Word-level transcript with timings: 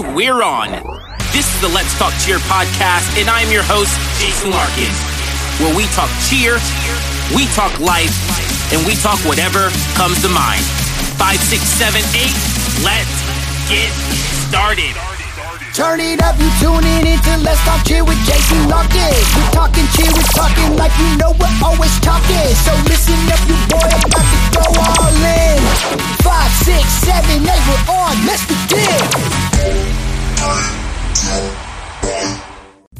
we're 0.00 0.42
on. 0.42 0.70
This 1.32 1.46
is 1.54 1.60
the 1.60 1.68
Let's 1.68 1.96
Talk 1.98 2.12
Cheer 2.24 2.38
podcast, 2.48 3.20
and 3.20 3.28
I'm 3.28 3.50
your 3.52 3.62
host, 3.62 3.92
Jason 4.20 4.50
Larkin, 4.50 4.92
where 5.60 5.74
we 5.76 5.84
talk 5.92 6.10
cheer, 6.28 6.58
we 7.34 7.46
talk 7.52 7.78
life, 7.80 8.12
and 8.72 8.84
we 8.86 8.94
talk 8.96 9.18
whatever 9.26 9.68
comes 9.94 10.20
to 10.22 10.28
mind. 10.28 10.64
Five, 11.20 11.38
six, 11.38 11.62
seven, 11.62 12.02
eight, 12.16 12.36
let's 12.82 13.14
get 13.68 13.92
started. 14.48 15.09
Turn 15.80 15.98
it 15.98 16.20
up, 16.20 16.38
you 16.38 16.50
tuning 16.60 17.06
into 17.06 17.38
Let's 17.38 17.58
Talk 17.64 17.82
Cheer 17.86 18.04
with 18.04 18.18
Jason 18.26 18.68
Larkin. 18.68 19.00
We're 19.32 19.50
talking 19.56 19.86
cheer, 19.96 20.12
we're 20.12 20.28
talking 20.36 20.76
like 20.76 20.92
we 20.98 21.16
know 21.16 21.32
we're 21.40 21.56
always 21.64 21.98
talking. 22.00 22.52
So 22.60 22.72
listen 22.84 23.16
up, 23.32 23.40
you 23.48 23.56
boy, 23.72 23.88
I'm 23.88 24.04
about 24.04 24.28
to 24.28 24.40
go 24.52 24.60
all 24.76 25.08
in. 25.08 25.56
Five, 26.20 26.52
six, 26.68 26.84
seven, 26.84 27.48
eight, 27.48 27.64
we're 27.64 27.96
on. 27.96 28.12
Let's 28.26 28.44
begin. 28.44 29.00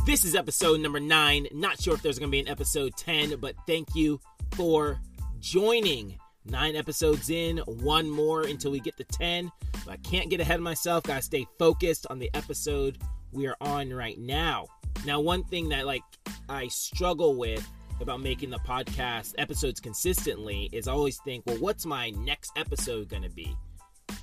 This 0.06 0.24
is 0.24 0.34
episode 0.34 0.80
number 0.80 1.00
nine. 1.00 1.48
Not 1.52 1.78
sure 1.82 1.92
if 1.92 2.00
there's 2.00 2.18
going 2.18 2.30
to 2.30 2.32
be 2.32 2.40
an 2.40 2.48
episode 2.48 2.96
10, 2.96 3.40
but 3.40 3.56
thank 3.66 3.94
you 3.94 4.22
for 4.52 4.98
joining. 5.38 6.18
Nine 6.46 6.76
episodes 6.76 7.28
in, 7.28 7.58
one 7.58 8.08
more 8.08 8.40
until 8.40 8.70
we 8.70 8.80
get 8.80 8.96
to 8.96 9.04
10. 9.04 9.52
I 9.90 9.96
can't 9.96 10.30
get 10.30 10.40
ahead 10.40 10.56
of 10.56 10.62
myself. 10.62 11.04
Gotta 11.04 11.22
stay 11.22 11.46
focused 11.58 12.06
on 12.08 12.18
the 12.18 12.30
episode 12.34 12.98
we 13.32 13.46
are 13.46 13.56
on 13.60 13.92
right 13.92 14.18
now. 14.18 14.66
Now, 15.04 15.20
one 15.20 15.44
thing 15.44 15.68
that 15.70 15.86
like 15.86 16.02
I 16.48 16.68
struggle 16.68 17.36
with 17.36 17.66
about 18.00 18.20
making 18.20 18.50
the 18.50 18.58
podcast 18.58 19.34
episodes 19.36 19.80
consistently 19.80 20.70
is 20.72 20.88
I 20.88 20.92
always 20.92 21.18
think, 21.18 21.44
well, 21.46 21.58
what's 21.58 21.84
my 21.84 22.10
next 22.10 22.52
episode 22.56 23.08
gonna 23.08 23.28
be? 23.28 23.54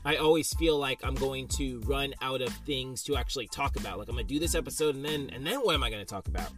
I 0.06 0.16
always 0.18 0.54
feel 0.54 0.78
like 0.78 1.00
I'm 1.04 1.16
going 1.16 1.48
to 1.50 1.82
run 1.82 2.14
out 2.22 2.42
of 2.42 2.50
things 2.66 3.04
to 3.04 3.16
actually 3.16 3.48
talk 3.48 3.76
about. 3.76 3.98
Like 3.98 4.08
I'm 4.08 4.16
gonna 4.16 4.28
do 4.28 4.40
this 4.40 4.56
episode 4.56 4.96
and 4.96 5.06
then 5.06 5.30
and 5.34 5.46
then 5.46 5.60
what 5.60 5.76
am 5.76 5.84
I 5.84 5.90
gonna 5.90 6.06
talk 6.06 6.28
about? 6.28 6.52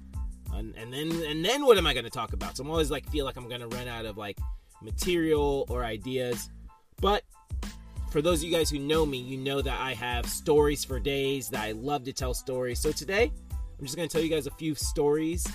And, 0.54 0.76
and 0.76 0.94
then 0.94 1.12
and 1.24 1.44
then 1.44 1.66
what 1.66 1.78
am 1.78 1.88
I 1.88 1.94
gonna 1.94 2.10
talk 2.10 2.34
about? 2.34 2.58
So 2.58 2.64
I'm 2.64 2.70
always 2.70 2.92
like 2.92 3.10
feel 3.10 3.26
like 3.26 3.38
I'm 3.38 3.50
gonna 3.50 3.68
run 3.68 3.88
out 3.88 4.06
of 4.06 4.18
like 4.18 4.38
material 4.82 5.66
or 5.70 5.84
ideas. 5.84 6.50
But 7.02 7.24
for 8.12 8.22
those 8.22 8.40
of 8.40 8.50
you 8.50 8.56
guys 8.56 8.70
who 8.70 8.80
know 8.80 9.06
me, 9.06 9.18
you 9.18 9.38
know 9.38 9.62
that 9.62 9.80
I 9.80 9.94
have 9.94 10.26
stories 10.26 10.84
for 10.84 11.00
days, 11.00 11.50
that 11.50 11.64
I 11.64 11.74
love 11.74 12.04
to 12.06 12.14
tell 12.14 12.34
stories. 12.34 12.80
So 12.80 12.92
today, 12.92 13.32
I'm 13.52 13.86
just 13.86 13.96
going 13.96 14.08
to 14.08 14.12
tell 14.12 14.24
you 14.24 14.30
guys 14.30 14.48
a 14.48 14.52
few 14.52 14.74
stories 14.76 15.48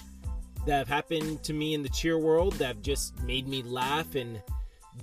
that 0.67 0.79
have 0.79 0.89
happened 0.89 1.43
to 1.45 1.53
me 1.53 1.75
in 1.75 1.83
the 1.83 1.89
cheer 1.89 2.19
world 2.19 2.55
that 2.55 2.67
have 2.67 2.83
just 2.83 3.21
made 3.23 3.49
me 3.49 3.63
laugh 3.63 4.15
and 4.15 4.41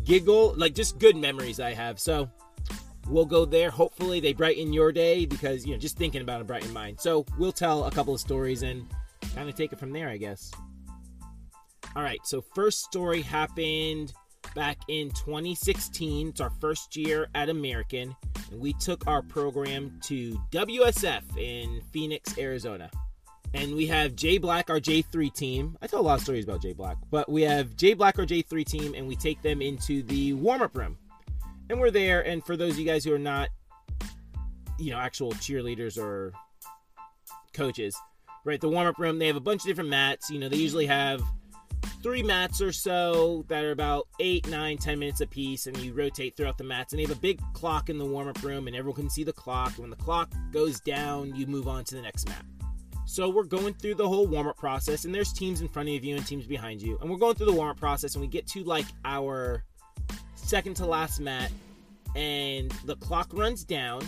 giggle, 0.05 0.53
like 0.55 0.73
just 0.73 0.97
good 0.97 1.16
memories 1.16 1.59
I 1.59 1.73
have. 1.73 1.99
So 1.99 2.29
we'll 3.07 3.25
go 3.25 3.44
there. 3.44 3.69
Hopefully, 3.69 4.19
they 4.19 4.33
brighten 4.33 4.72
your 4.72 4.91
day 4.91 5.25
because, 5.25 5.66
you 5.66 5.73
know, 5.73 5.79
just 5.79 5.97
thinking 5.97 6.22
about 6.22 6.41
it 6.41 6.47
brighten 6.47 6.72
mine. 6.72 6.97
So 6.97 7.25
we'll 7.38 7.52
tell 7.52 7.85
a 7.85 7.91
couple 7.91 8.13
of 8.13 8.22
stories 8.22 8.63
and 8.63 8.85
kind 9.35 9.49
of 9.49 9.55
take 9.55 9.73
it 9.73 9.79
from 9.79 9.91
there, 9.91 10.09
I 10.09 10.17
guess. 10.17 10.52
All 11.95 12.03
right, 12.03 12.22
so 12.23 12.41
first 12.41 12.83
story 12.83 13.22
happened 13.22 14.13
back 14.56 14.78
in 14.88 15.09
2016. 15.11 16.30
It's 16.30 16.42
our 16.42 16.50
first 16.50 16.95
year 16.95 17.30
at 17.36 17.50
American, 17.50 18.16
and 18.52 18.59
we 18.59 18.73
took 18.73 19.08
our 19.08 19.22
program 19.22 20.00
to 20.03 20.39
WSF 20.52 21.38
in 21.38 21.81
Phoenix, 21.92 22.38
Arizona. 22.38 22.89
And 23.53 23.75
we 23.75 23.86
have 23.88 24.16
Jay 24.16 24.38
Black, 24.38 24.69
our 24.69 24.80
J3 24.80 25.34
team. 25.34 25.78
I 25.81 25.88
tell 25.88 26.00
a 26.00 26.02
lot 26.02 26.19
of 26.19 26.22
stories 26.22 26.45
about 26.45 26.62
Jay 26.62 26.73
Black, 26.73 26.97
but 27.09 27.30
we 27.30 27.42
have 27.42 27.75
Jay 27.75 27.94
Black, 27.94 28.17
our 28.17 28.25
J3 28.25 28.66
team, 28.66 28.94
and 28.94 29.08
we 29.08 29.16
take 29.16 29.42
them 29.42 29.62
into 29.62 30.03
the 30.03 30.34
warm 30.34 30.62
up 30.62 30.75
room. 30.75 30.97
And 31.69 31.80
we're 31.80 31.92
there, 31.92 32.22
and 32.25 32.45
for 32.45 32.56
those 32.56 32.73
of 32.73 32.80
you 32.80 32.86
guys 32.86 33.03
who 33.03 33.14
are 33.14 33.19
not, 33.19 33.50
you 34.80 34.92
know, 34.92 34.97
actual 34.97 35.31
cheerleaders 35.34 35.97
or 35.97 36.34
coaches, 37.53 37.95
right, 38.45 38.59
the 38.59 38.69
warm 38.69 38.88
up 38.88 38.97
room, 38.97 39.19
they 39.19 39.28
have 39.28 39.36
a 39.36 39.42
bunch 39.42 39.62
of 39.64 39.67
different 39.67 39.89
mats. 39.89 40.30
You 40.30 40.39
know, 40.39 40.50
they 40.50 40.58
usually 40.58 40.86
have 40.86 41.22
three 42.01 42.23
mats 42.23 42.62
or 42.62 42.72
so 42.72 43.45
that 43.47 43.63
are 43.63 43.72
about 43.72 44.07
eight, 44.19 44.47
nine, 44.50 44.78
ten 44.78 45.00
minutes 45.00 45.22
a 45.22 45.28
piece, 45.28 45.67
and 45.67 45.78
you 45.78 45.94
rotate 45.94 46.35
throughout 46.35 46.57
the 46.57 46.63
mats. 46.63 46.94
And 46.94 47.00
they 47.00 47.03
have 47.03 47.16
a 47.16 47.19
big 47.19 47.39
clock 47.53 47.89
in 47.89 47.97
the 47.97 48.06
warm 48.06 48.28
up 48.28 48.41
room, 48.44 48.67
and 48.67 48.75
everyone 48.75 49.01
can 49.01 49.09
see 49.09 49.23
the 49.23 49.34
clock. 49.34 49.69
And 49.69 49.79
when 49.79 49.89
the 49.89 49.95
clock 49.95 50.31
goes 50.51 50.79
down, 50.79 51.35
you 51.35 51.47
move 51.47 51.67
on 51.67 51.84
to 51.85 51.95
the 51.95 52.01
next 52.01 52.28
mat. 52.28 52.44
So 53.06 53.29
we're 53.29 53.44
going 53.44 53.73
through 53.73 53.95
the 53.95 54.07
whole 54.07 54.28
warm 54.28 54.47
up 54.47 54.57
process, 54.57 55.06
and 55.06 55.13
there's 55.13 55.34
teams 55.34 55.61
in 55.61 55.67
front 55.67 55.90
of 55.90 56.03
you 56.03 56.16
and 56.16 56.25
teams 56.25 56.45
behind 56.45 56.81
you. 56.81 56.97
And 57.01 57.09
we're 57.09 57.17
going 57.17 57.35
through 57.35 57.47
the 57.47 57.53
warm 57.53 57.69
up 57.69 57.78
process, 57.78 58.16
and 58.16 58.22
we 58.22 58.28
get 58.28 58.47
to 58.47 58.63
like 58.63 58.85
our 59.06 59.63
second 60.35 60.75
to 60.78 60.85
last 60.85 61.19
mat, 61.19 61.51
and 62.16 62.72
the 62.85 62.95
clock 62.97 63.29
runs 63.34 63.63
down, 63.63 64.01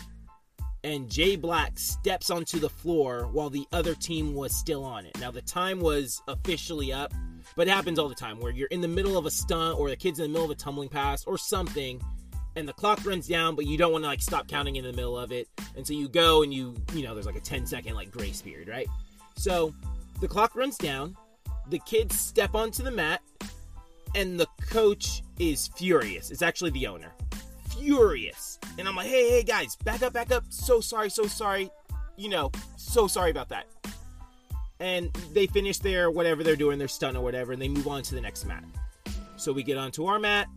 and 0.83 1.09
Jay 1.09 1.35
Black 1.35 1.79
steps 1.79 2.29
onto 2.29 2.59
the 2.59 2.69
floor 2.69 3.27
while 3.31 3.49
the 3.49 3.65
other 3.71 3.95
team 3.95 4.33
was 4.33 4.55
still 4.55 4.83
on 4.83 5.05
it. 5.05 5.17
Now, 5.19 5.31
the 5.31 5.41
time 5.41 5.79
was 5.79 6.21
officially 6.27 6.91
up 6.91 7.13
but 7.55 7.67
it 7.67 7.71
happens 7.71 7.99
all 7.99 8.09
the 8.09 8.15
time 8.15 8.39
where 8.39 8.51
you're 8.51 8.67
in 8.67 8.81
the 8.81 8.87
middle 8.87 9.17
of 9.17 9.25
a 9.25 9.31
stunt 9.31 9.79
or 9.79 9.89
the 9.89 9.95
kid's 9.95 10.19
in 10.19 10.23
the 10.23 10.29
middle 10.29 10.45
of 10.45 10.51
a 10.51 10.55
tumbling 10.55 10.89
pass 10.89 11.25
or 11.25 11.37
something 11.37 12.01
and 12.55 12.67
the 12.67 12.73
clock 12.73 13.05
runs 13.05 13.27
down 13.27 13.55
but 13.55 13.65
you 13.65 13.77
don't 13.77 13.91
want 13.91 14.03
to 14.03 14.07
like 14.07 14.21
stop 14.21 14.47
counting 14.47 14.75
in 14.75 14.83
the 14.83 14.93
middle 14.93 15.17
of 15.17 15.31
it. 15.31 15.47
And 15.75 15.85
so 15.85 15.93
you 15.93 16.07
go 16.07 16.43
and 16.43 16.53
you 16.53 16.75
you 16.93 17.03
know 17.03 17.13
there's 17.13 17.25
like 17.25 17.35
a 17.35 17.41
10 17.41 17.65
second 17.65 17.95
like 17.95 18.11
grace 18.11 18.41
period 18.41 18.67
right? 18.67 18.87
So 19.35 19.73
the 20.21 20.27
clock 20.27 20.55
runs 20.55 20.77
down 20.77 21.15
the 21.69 21.79
kids 21.79 22.19
step 22.19 22.55
onto 22.55 22.83
the 22.83 22.91
mat 22.91 23.21
and 24.15 24.39
the 24.39 24.47
coach 24.69 25.23
is 25.39 25.69
furious. 25.69 26.29
It's 26.29 26.41
actually 26.41 26.71
the 26.71 26.87
owner. 26.87 27.11
Furious. 27.69 28.59
And 28.77 28.87
i'm 28.87 28.95
like 28.95 29.07
hey 29.07 29.29
hey 29.29 29.43
guys 29.43 29.75
back 29.77 30.01
up 30.03 30.13
back 30.13 30.31
up. 30.31 30.43
So 30.49 30.81
sorry 30.81 31.09
so 31.09 31.27
sorry. 31.27 31.69
You 32.15 32.29
know 32.29 32.51
so 32.77 33.07
sorry 33.07 33.31
about 33.31 33.49
that 33.49 33.65
and 34.79 35.13
they 35.33 35.47
finish 35.47 35.77
their 35.79 36.11
whatever 36.11 36.43
they're 36.43 36.55
doing, 36.55 36.79
their 36.79 36.87
stunt 36.87 37.17
or 37.17 37.21
whatever, 37.21 37.53
and 37.53 37.61
they 37.61 37.69
move 37.69 37.87
on 37.87 38.03
to 38.03 38.15
the 38.15 38.21
next 38.21 38.45
mat. 38.45 38.63
So 39.35 39.51
we 39.51 39.63
get 39.63 39.77
onto 39.77 40.05
our 40.05 40.19
mat, 40.19 40.47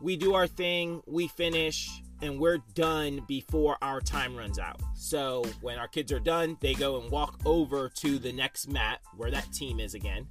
we 0.00 0.16
do 0.16 0.34
our 0.34 0.46
thing, 0.46 1.02
we 1.06 1.28
finish, 1.28 1.90
and 2.22 2.38
we're 2.38 2.58
done 2.74 3.22
before 3.26 3.76
our 3.82 4.00
time 4.00 4.36
runs 4.36 4.58
out. 4.58 4.80
So 4.94 5.44
when 5.60 5.78
our 5.78 5.88
kids 5.88 6.12
are 6.12 6.20
done, 6.20 6.56
they 6.60 6.74
go 6.74 7.00
and 7.00 7.10
walk 7.10 7.40
over 7.44 7.88
to 7.96 8.18
the 8.18 8.32
next 8.32 8.68
mat 8.68 9.00
where 9.16 9.30
that 9.30 9.52
team 9.52 9.80
is 9.80 9.94
again. 9.94 10.26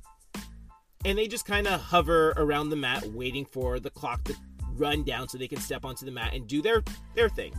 And 1.06 1.18
they 1.18 1.28
just 1.28 1.46
kind 1.46 1.68
of 1.68 1.80
hover 1.80 2.34
around 2.38 2.70
the 2.70 2.76
mat 2.76 3.06
waiting 3.12 3.46
for 3.46 3.80
the 3.80 3.90
clock 3.90 4.24
to 4.26 4.36
run 4.74 5.04
down 5.04 5.28
so 5.30 5.38
they 5.38 5.48
can 5.48 5.60
step 5.60 5.86
onto 5.86 6.06
the 6.06 6.12
mat 6.12 6.34
and 6.34 6.48
do 6.48 6.62
their 6.62 6.84
their 7.16 7.30
thing. 7.30 7.54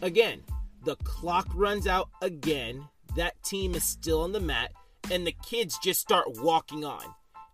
Again, 0.00 0.42
the 0.84 0.96
clock 0.96 1.48
runs 1.54 1.86
out 1.86 2.08
again 2.22 2.84
that 3.16 3.42
team 3.42 3.74
is 3.74 3.84
still 3.84 4.22
on 4.22 4.32
the 4.32 4.40
mat 4.40 4.72
and 5.10 5.26
the 5.26 5.34
kids 5.44 5.78
just 5.82 6.00
start 6.00 6.26
walking 6.40 6.84
on. 6.84 7.02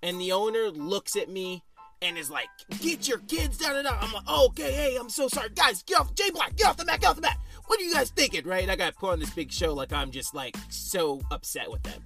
And 0.03 0.21
the 0.21 0.33
owner 0.33 0.71
looks 0.71 1.17
at 1.17 1.29
me 1.29 1.65
and 2.01 2.17
is 2.17 2.31
like, 2.31 2.49
"Get 2.81 3.09
your 3.09 3.19
kids 3.19 3.59
down 3.59 3.77
and 3.77 3.87
out." 3.87 4.03
I'm 4.03 4.13
like, 4.13 4.25
oh, 4.29 4.47
"Okay, 4.47 4.73
hey, 4.73 4.97
I'm 4.97 5.11
so 5.11 5.29
sorry, 5.29 5.49
guys. 5.51 5.83
Get 5.83 5.99
off, 6.01 6.15
Jay 6.15 6.31
Black, 6.31 6.55
get 6.57 6.69
off 6.69 6.77
the 6.77 6.85
mat, 6.85 7.01
get 7.01 7.11
off 7.11 7.17
the 7.17 7.23
mat." 7.23 7.39
What 7.67 7.81
are 7.81 7.83
you 7.83 7.93
guys 7.93 8.11
thinking, 8.11 8.47
right? 8.47 8.69
I 8.69 8.77
got 8.77 8.95
put 8.97 9.13
on 9.13 9.21
this 9.21 9.31
big 9.31 9.51
show 9.51 9.75
like 9.75 9.93
I'm 9.93 10.11
just 10.11 10.35
like 10.35 10.57
so 10.69 11.21
upset 11.31 11.71
with 11.71 11.83
them. 11.83 12.03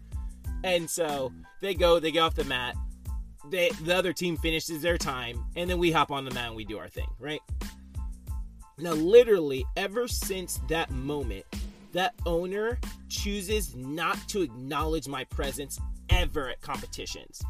And 0.65 0.89
so 0.89 1.33
they 1.61 1.75
go, 1.75 1.99
they 2.01 2.11
get 2.11 2.21
off 2.21 2.35
the 2.35 2.45
mat. 2.45 2.77
They, 3.51 3.71
the 3.83 3.97
other 3.97 4.13
team 4.13 4.37
finishes 4.37 4.83
their 4.83 4.97
time, 4.97 5.45
and 5.57 5.69
then 5.69 5.79
we 5.79 5.91
hop 5.91 6.11
on 6.11 6.25
the 6.25 6.31
mat 6.31 6.49
and 6.49 6.57
we 6.57 6.65
do 6.65 6.79
our 6.79 6.89
thing, 6.89 7.09
right? 7.19 7.41
Now, 8.79 8.93
literally, 8.93 9.65
ever 9.77 10.09
since 10.09 10.61
that 10.69 10.91
moment, 10.91 11.45
that 11.93 12.15
owner 12.27 12.79
chooses 13.09 13.75
not 13.77 14.19
to 14.29 14.43
acknowledge 14.43 15.09
my 15.09 15.25
presence 15.25 15.79
ever 16.11 16.49
at 16.49 16.61
competitions. 16.61 17.43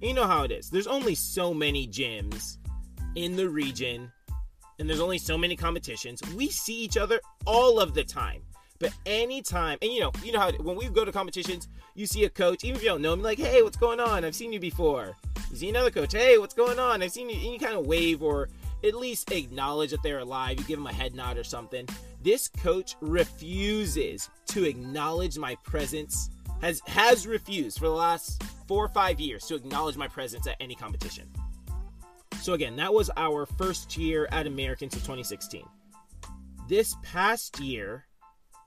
You 0.00 0.14
know 0.14 0.26
how 0.26 0.44
it 0.44 0.52
is. 0.52 0.70
There's 0.70 0.86
only 0.86 1.14
so 1.14 1.52
many 1.52 1.86
gyms 1.86 2.58
in 3.16 3.36
the 3.36 3.48
region, 3.48 4.12
and 4.78 4.88
there's 4.88 5.00
only 5.00 5.18
so 5.18 5.36
many 5.36 5.56
competitions. 5.56 6.22
We 6.34 6.48
see 6.48 6.80
each 6.82 6.96
other 6.96 7.20
all 7.46 7.80
of 7.80 7.94
the 7.94 8.04
time. 8.04 8.42
But 8.78 8.92
anytime, 9.06 9.78
and 9.82 9.90
you 9.92 10.00
know, 10.00 10.12
you 10.22 10.30
know 10.30 10.38
how 10.38 10.52
when 10.52 10.76
we 10.76 10.88
go 10.88 11.04
to 11.04 11.10
competitions, 11.10 11.66
you 11.96 12.06
see 12.06 12.24
a 12.24 12.30
coach, 12.30 12.62
even 12.62 12.76
if 12.76 12.82
you 12.82 12.88
don't 12.88 13.02
know 13.02 13.12
him, 13.12 13.22
like, 13.22 13.38
hey, 13.38 13.62
what's 13.62 13.76
going 13.76 13.98
on? 13.98 14.24
I've 14.24 14.36
seen 14.36 14.52
you 14.52 14.60
before. 14.60 15.16
You 15.50 15.56
see 15.56 15.68
another 15.68 15.90
coach, 15.90 16.12
hey, 16.12 16.38
what's 16.38 16.54
going 16.54 16.78
on? 16.78 17.02
I've 17.02 17.10
seen 17.10 17.28
you, 17.28 17.36
and 17.36 17.52
you 17.54 17.58
kind 17.58 17.76
of 17.76 17.86
wave 17.86 18.22
or 18.22 18.48
at 18.84 18.94
least 18.94 19.32
acknowledge 19.32 19.90
that 19.90 20.02
they're 20.04 20.20
alive. 20.20 20.58
You 20.58 20.64
give 20.64 20.78
them 20.78 20.86
a 20.86 20.92
head 20.92 21.14
nod 21.14 21.38
or 21.38 21.44
something. 21.44 21.88
This 22.22 22.48
coach 22.48 22.96
refuses 23.00 24.28
to 24.46 24.64
acknowledge 24.64 25.38
my 25.38 25.56
presence. 25.64 26.30
Has 26.60 26.82
has 26.86 27.26
refused 27.26 27.78
for 27.78 27.86
the 27.86 27.94
last 27.94 28.42
four 28.66 28.84
or 28.84 28.88
five 28.88 29.20
years 29.20 29.44
to 29.46 29.54
acknowledge 29.54 29.96
my 29.96 30.08
presence 30.08 30.46
at 30.46 30.56
any 30.60 30.74
competition. 30.74 31.28
So 32.40 32.54
again, 32.54 32.76
that 32.76 32.92
was 32.92 33.10
our 33.16 33.46
first 33.46 33.96
year 33.96 34.28
at 34.32 34.46
Americans 34.46 34.94
of 34.94 35.02
2016. 35.02 35.62
This 36.68 36.96
past 37.02 37.60
year 37.60 38.06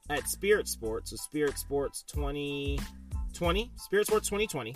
at 0.09 0.27
Spirit 0.27 0.67
Sports, 0.67 1.11
so 1.11 1.17
Spirit 1.17 1.57
Sports 1.57 2.03
2020, 2.03 3.71
Spirit 3.75 4.07
Sports 4.07 4.27
2020, 4.27 4.75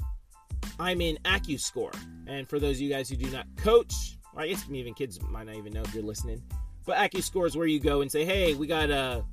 I'm 0.80 1.01
in 1.01 1.18
AccuScore. 1.25 1.95
And 2.27 2.48
for 2.48 2.60
those 2.60 2.77
of 2.77 2.81
you 2.81 2.89
guys 2.89 3.10
who 3.10 3.16
do 3.16 3.30
not 3.30 3.48
coach, 3.57 4.18
I 4.36 4.48
guess 4.48 4.66
even 4.69 4.94
kids 4.94 5.19
might 5.30 5.45
not 5.45 5.56
even 5.56 5.74
know 5.74 5.81
if 5.81 5.94
you're 5.94 6.04
listening, 6.04 6.42
but 6.86 6.98
AccuScore 6.98 7.48
is 7.48 7.58
where 7.58 7.68
you 7.68 7.80
go 7.80 8.02
and 8.02 8.12
say, 8.12 8.26
hey, 8.26 8.54
we 8.54 8.68
got 8.68 8.90
a 8.90 9.24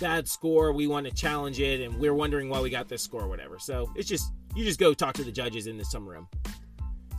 bad 0.00 0.28
score. 0.28 0.72
We 0.72 0.86
want 0.86 1.06
to 1.06 1.12
challenge 1.12 1.60
it, 1.60 1.80
and 1.80 1.98
we're 1.98 2.14
wondering 2.14 2.48
why 2.48 2.60
we 2.60 2.70
got 2.70 2.88
this 2.88 3.02
score, 3.02 3.22
or 3.22 3.28
whatever. 3.28 3.58
So 3.58 3.92
it's 3.96 4.08
just 4.08 4.32
you 4.54 4.64
just 4.64 4.78
go 4.78 4.94
talk 4.94 5.14
to 5.14 5.24
the 5.24 5.32
judges 5.32 5.66
in 5.66 5.76
the 5.76 5.84
some 5.84 6.08
room. 6.08 6.28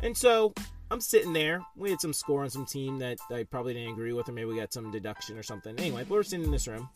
And 0.01 0.17
so 0.17 0.53
I'm 0.91 1.01
sitting 1.01 1.33
there. 1.33 1.61
We 1.75 1.89
had 1.89 2.01
some 2.01 2.13
score 2.13 2.43
on 2.43 2.49
some 2.49 2.65
team 2.65 2.99
that 2.99 3.17
I 3.31 3.43
probably 3.43 3.73
didn't 3.73 3.93
agree 3.93 4.13
with, 4.13 4.29
or 4.29 4.31
maybe 4.33 4.45
we 4.45 4.55
got 4.55 4.73
some 4.73 4.91
deduction 4.91 5.37
or 5.37 5.43
something. 5.43 5.77
Anyway, 5.79 6.05
we're 6.07 6.23
sitting 6.23 6.45
in 6.45 6.51
this 6.51 6.67
room, 6.67 6.89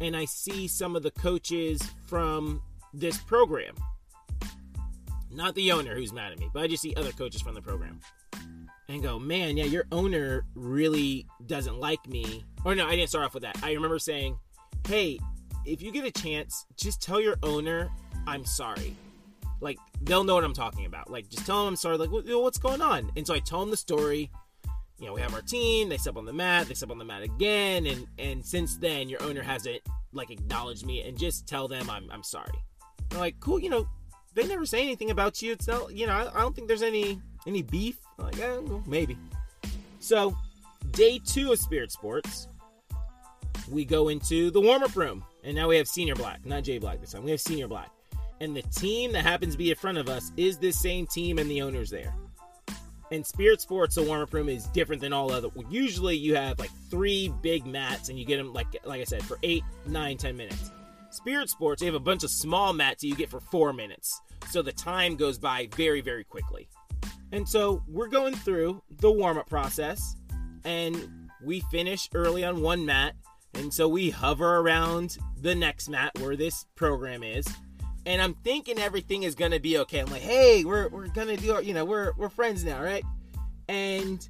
and 0.00 0.16
I 0.16 0.24
see 0.24 0.68
some 0.68 0.96
of 0.96 1.02
the 1.02 1.10
coaches 1.10 1.82
from 2.04 2.62
this 2.92 3.18
program. 3.18 3.74
Not 5.30 5.56
the 5.56 5.72
owner 5.72 5.96
who's 5.96 6.12
mad 6.12 6.32
at 6.32 6.38
me, 6.38 6.48
but 6.52 6.62
I 6.62 6.68
just 6.68 6.82
see 6.82 6.94
other 6.94 7.10
coaches 7.10 7.42
from 7.42 7.54
the 7.54 7.62
program. 7.62 7.98
And 8.88 9.02
go, 9.02 9.18
man, 9.18 9.56
yeah, 9.56 9.64
your 9.64 9.86
owner 9.92 10.44
really 10.54 11.26
doesn't 11.46 11.78
like 11.78 12.06
me. 12.06 12.44
Or 12.64 12.74
no, 12.74 12.86
I 12.86 12.96
didn't 12.96 13.08
start 13.08 13.24
off 13.24 13.34
with 13.34 13.42
that. 13.42 13.56
I 13.62 13.72
remember 13.72 13.98
saying, 13.98 14.38
hey, 14.86 15.18
if 15.64 15.80
you 15.80 15.90
get 15.90 16.04
a 16.04 16.10
chance, 16.10 16.66
just 16.76 17.00
tell 17.00 17.20
your 17.20 17.36
owner 17.42 17.90
I'm 18.26 18.44
sorry. 18.44 18.96
Like 19.60 19.78
they'll 20.02 20.24
know 20.24 20.34
what 20.34 20.44
I'm 20.44 20.54
talking 20.54 20.86
about. 20.86 21.10
Like 21.10 21.28
just 21.28 21.46
tell 21.46 21.64
them 21.64 21.68
I'm 21.68 21.76
sorry. 21.76 21.96
Like 21.96 22.10
what's 22.10 22.58
going 22.58 22.82
on? 22.82 23.10
And 23.16 23.26
so 23.26 23.34
I 23.34 23.38
tell 23.38 23.60
them 23.60 23.70
the 23.70 23.76
story. 23.76 24.30
You 24.98 25.06
know, 25.06 25.14
we 25.14 25.20
have 25.20 25.34
our 25.34 25.42
team. 25.42 25.88
They 25.88 25.96
step 25.96 26.16
on 26.16 26.24
the 26.24 26.32
mat. 26.32 26.68
They 26.68 26.74
step 26.74 26.90
on 26.90 26.98
the 26.98 27.04
mat 27.04 27.22
again. 27.22 27.86
And 27.86 28.06
and 28.18 28.44
since 28.44 28.76
then, 28.76 29.08
your 29.08 29.22
owner 29.22 29.42
hasn't 29.42 29.80
like 30.12 30.30
acknowledged 30.30 30.86
me. 30.86 31.02
And 31.02 31.18
just 31.18 31.46
tell 31.46 31.68
them 31.68 31.88
I'm 31.90 32.10
I'm 32.10 32.22
sorry. 32.22 32.62
They're 33.08 33.20
like, 33.20 33.40
cool. 33.40 33.58
You 33.58 33.70
know, 33.70 33.88
they 34.34 34.46
never 34.46 34.66
say 34.66 34.82
anything 34.82 35.10
about 35.10 35.42
you. 35.42 35.52
It's 35.52 35.66
not. 35.66 35.94
You 35.94 36.06
know, 36.06 36.12
I, 36.12 36.38
I 36.38 36.40
don't 36.40 36.54
think 36.54 36.68
there's 36.68 36.82
any 36.82 37.20
any 37.46 37.62
beef. 37.62 37.98
I'm 38.18 38.24
like, 38.26 38.38
eh, 38.38 38.58
well, 38.58 38.82
maybe. 38.86 39.16
So, 40.00 40.36
day 40.92 41.20
two 41.24 41.52
of 41.52 41.58
Spirit 41.58 41.92
Sports, 41.92 42.48
we 43.70 43.84
go 43.84 44.08
into 44.08 44.50
the 44.50 44.60
warm 44.60 44.82
up 44.82 44.94
room. 44.96 45.24
And 45.42 45.54
now 45.54 45.68
we 45.68 45.76
have 45.76 45.86
Senior 45.86 46.14
Black, 46.14 46.44
not 46.46 46.64
Jay 46.64 46.78
Black 46.78 47.00
this 47.00 47.12
time. 47.12 47.22
We 47.22 47.30
have 47.30 47.40
Senior 47.40 47.68
Black. 47.68 47.90
And 48.40 48.56
the 48.56 48.62
team 48.62 49.12
that 49.12 49.24
happens 49.24 49.54
to 49.54 49.58
be 49.58 49.70
in 49.70 49.76
front 49.76 49.98
of 49.98 50.08
us 50.08 50.32
is 50.36 50.58
this 50.58 50.80
same 50.80 51.06
team, 51.06 51.38
and 51.38 51.50
the 51.50 51.62
owner's 51.62 51.90
there. 51.90 52.14
And 53.12 53.24
Spirit 53.24 53.60
Sports, 53.60 53.94
the 53.94 54.02
warm 54.02 54.22
up 54.22 54.32
room 54.32 54.48
is 54.48 54.64
different 54.68 55.00
than 55.00 55.12
all 55.12 55.30
other. 55.30 55.48
Usually, 55.70 56.16
you 56.16 56.34
have 56.34 56.58
like 56.58 56.70
three 56.90 57.32
big 57.42 57.66
mats, 57.66 58.08
and 58.08 58.18
you 58.18 58.24
get 58.24 58.38
them 58.38 58.52
like 58.52 58.66
like 58.84 59.00
I 59.00 59.04
said 59.04 59.22
for 59.22 59.38
eight, 59.42 59.62
nine, 59.86 60.16
ten 60.16 60.36
minutes. 60.36 60.70
Spirit 61.10 61.48
Sports, 61.48 61.80
you 61.80 61.86
have 61.86 61.94
a 61.94 62.00
bunch 62.00 62.24
of 62.24 62.30
small 62.30 62.72
mats 62.72 63.02
that 63.02 63.06
you 63.06 63.14
get 63.14 63.30
for 63.30 63.40
four 63.40 63.72
minutes, 63.72 64.20
so 64.50 64.62
the 64.62 64.72
time 64.72 65.14
goes 65.16 65.38
by 65.38 65.68
very, 65.76 66.00
very 66.00 66.24
quickly. 66.24 66.68
And 67.34 67.48
so 67.48 67.82
we're 67.88 68.06
going 68.06 68.36
through 68.36 68.80
the 69.00 69.10
warm 69.10 69.38
up 69.38 69.48
process, 69.48 70.14
and 70.64 71.28
we 71.42 71.62
finish 71.62 72.08
early 72.14 72.44
on 72.44 72.62
one 72.62 72.86
mat, 72.86 73.16
and 73.54 73.74
so 73.74 73.88
we 73.88 74.10
hover 74.10 74.58
around 74.58 75.18
the 75.40 75.52
next 75.52 75.88
mat 75.88 76.12
where 76.20 76.36
this 76.36 76.64
program 76.76 77.24
is, 77.24 77.44
and 78.06 78.22
I'm 78.22 78.34
thinking 78.44 78.78
everything 78.78 79.24
is 79.24 79.34
gonna 79.34 79.58
be 79.58 79.78
okay. 79.78 79.98
I'm 79.98 80.12
like, 80.12 80.22
hey, 80.22 80.64
we're 80.64 80.88
we're 80.90 81.08
gonna 81.08 81.36
do, 81.36 81.60
you 81.60 81.74
know, 81.74 81.84
we're 81.84 82.12
we're 82.16 82.28
friends 82.28 82.62
now, 82.64 82.80
right? 82.80 83.02
And 83.68 84.26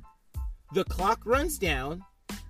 the 0.73 0.85
clock 0.85 1.21
runs 1.27 1.59
down, 1.59 2.03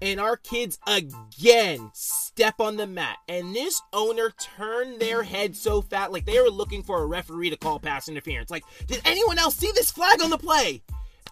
and 0.02 0.20
our 0.20 0.36
kids 0.36 0.78
again 0.86 1.90
step 1.94 2.60
on 2.60 2.76
the 2.76 2.86
mat, 2.86 3.16
and 3.28 3.54
this 3.54 3.80
owner 3.92 4.32
turned 4.38 5.00
their 5.00 5.22
head 5.22 5.56
so 5.56 5.82
fat, 5.82 6.12
like 6.12 6.24
they 6.24 6.40
were 6.40 6.50
looking 6.50 6.82
for 6.82 7.02
a 7.02 7.06
referee 7.06 7.50
to 7.50 7.56
call 7.56 7.78
pass 7.78 8.08
interference. 8.08 8.50
Like, 8.50 8.64
did 8.86 9.00
anyone 9.04 9.38
else 9.38 9.56
see 9.56 9.70
this 9.74 9.90
flag 9.90 10.22
on 10.22 10.30
the 10.30 10.38
play? 10.38 10.82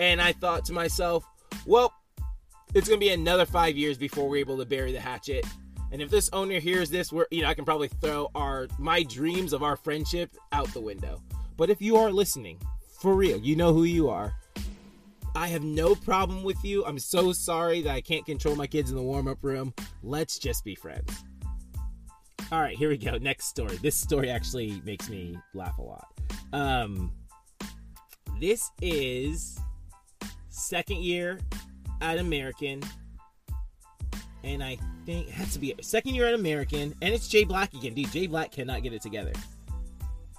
And 0.00 0.20
I 0.20 0.32
thought 0.32 0.64
to 0.66 0.72
myself, 0.72 1.24
well, 1.66 1.92
it's 2.74 2.88
gonna 2.88 2.98
be 2.98 3.10
another 3.10 3.44
five 3.44 3.76
years 3.76 3.98
before 3.98 4.28
we're 4.28 4.38
able 4.38 4.58
to 4.58 4.64
bury 4.64 4.92
the 4.92 5.00
hatchet 5.00 5.44
and 5.92 6.00
if 6.00 6.08
this 6.08 6.30
owner 6.32 6.58
hears 6.58 6.88
this, 6.88 7.12
we're 7.12 7.26
you 7.30 7.42
know 7.42 7.48
I 7.48 7.54
can 7.54 7.66
probably 7.66 7.88
throw 7.88 8.30
our 8.34 8.66
my 8.78 9.02
dreams 9.02 9.52
of 9.52 9.62
our 9.62 9.76
friendship 9.76 10.34
out 10.50 10.72
the 10.72 10.80
window. 10.80 11.22
But 11.58 11.68
if 11.68 11.82
you 11.82 11.96
are 11.96 12.10
listening, 12.10 12.58
for 12.98 13.14
real, 13.14 13.38
you 13.38 13.56
know 13.56 13.74
who 13.74 13.84
you 13.84 14.08
are. 14.08 14.34
I 15.34 15.48
have 15.48 15.62
no 15.62 15.94
problem 15.94 16.42
with 16.42 16.62
you. 16.64 16.84
I'm 16.84 16.98
so 16.98 17.32
sorry 17.32 17.80
that 17.82 17.90
I 17.94 18.00
can't 18.00 18.26
control 18.26 18.54
my 18.54 18.66
kids 18.66 18.90
in 18.90 18.96
the 18.96 19.02
warm 19.02 19.28
up 19.28 19.38
room. 19.42 19.72
Let's 20.02 20.38
just 20.38 20.64
be 20.64 20.74
friends. 20.74 21.24
All 22.50 22.60
right, 22.60 22.76
here 22.76 22.90
we 22.90 22.98
go. 22.98 23.16
Next 23.16 23.46
story. 23.46 23.78
This 23.78 23.96
story 23.96 24.28
actually 24.28 24.82
makes 24.84 25.08
me 25.08 25.38
laugh 25.54 25.78
a 25.78 25.82
lot. 25.82 26.06
Um, 26.52 27.10
this 28.38 28.70
is 28.82 29.58
second 30.50 30.98
year 30.98 31.38
at 32.02 32.18
American, 32.18 32.82
and 34.44 34.62
I 34.62 34.76
think 35.06 35.28
it 35.28 35.32
has 35.32 35.54
to 35.54 35.58
be 35.58 35.74
second 35.80 36.14
year 36.14 36.26
at 36.26 36.34
American, 36.34 36.94
and 37.00 37.14
it's 37.14 37.26
Jay 37.26 37.44
Black 37.44 37.72
again. 37.72 37.94
Dude, 37.94 38.12
Jay 38.12 38.26
Black 38.26 38.52
cannot 38.52 38.82
get 38.82 38.92
it 38.92 39.00
together. 39.00 39.32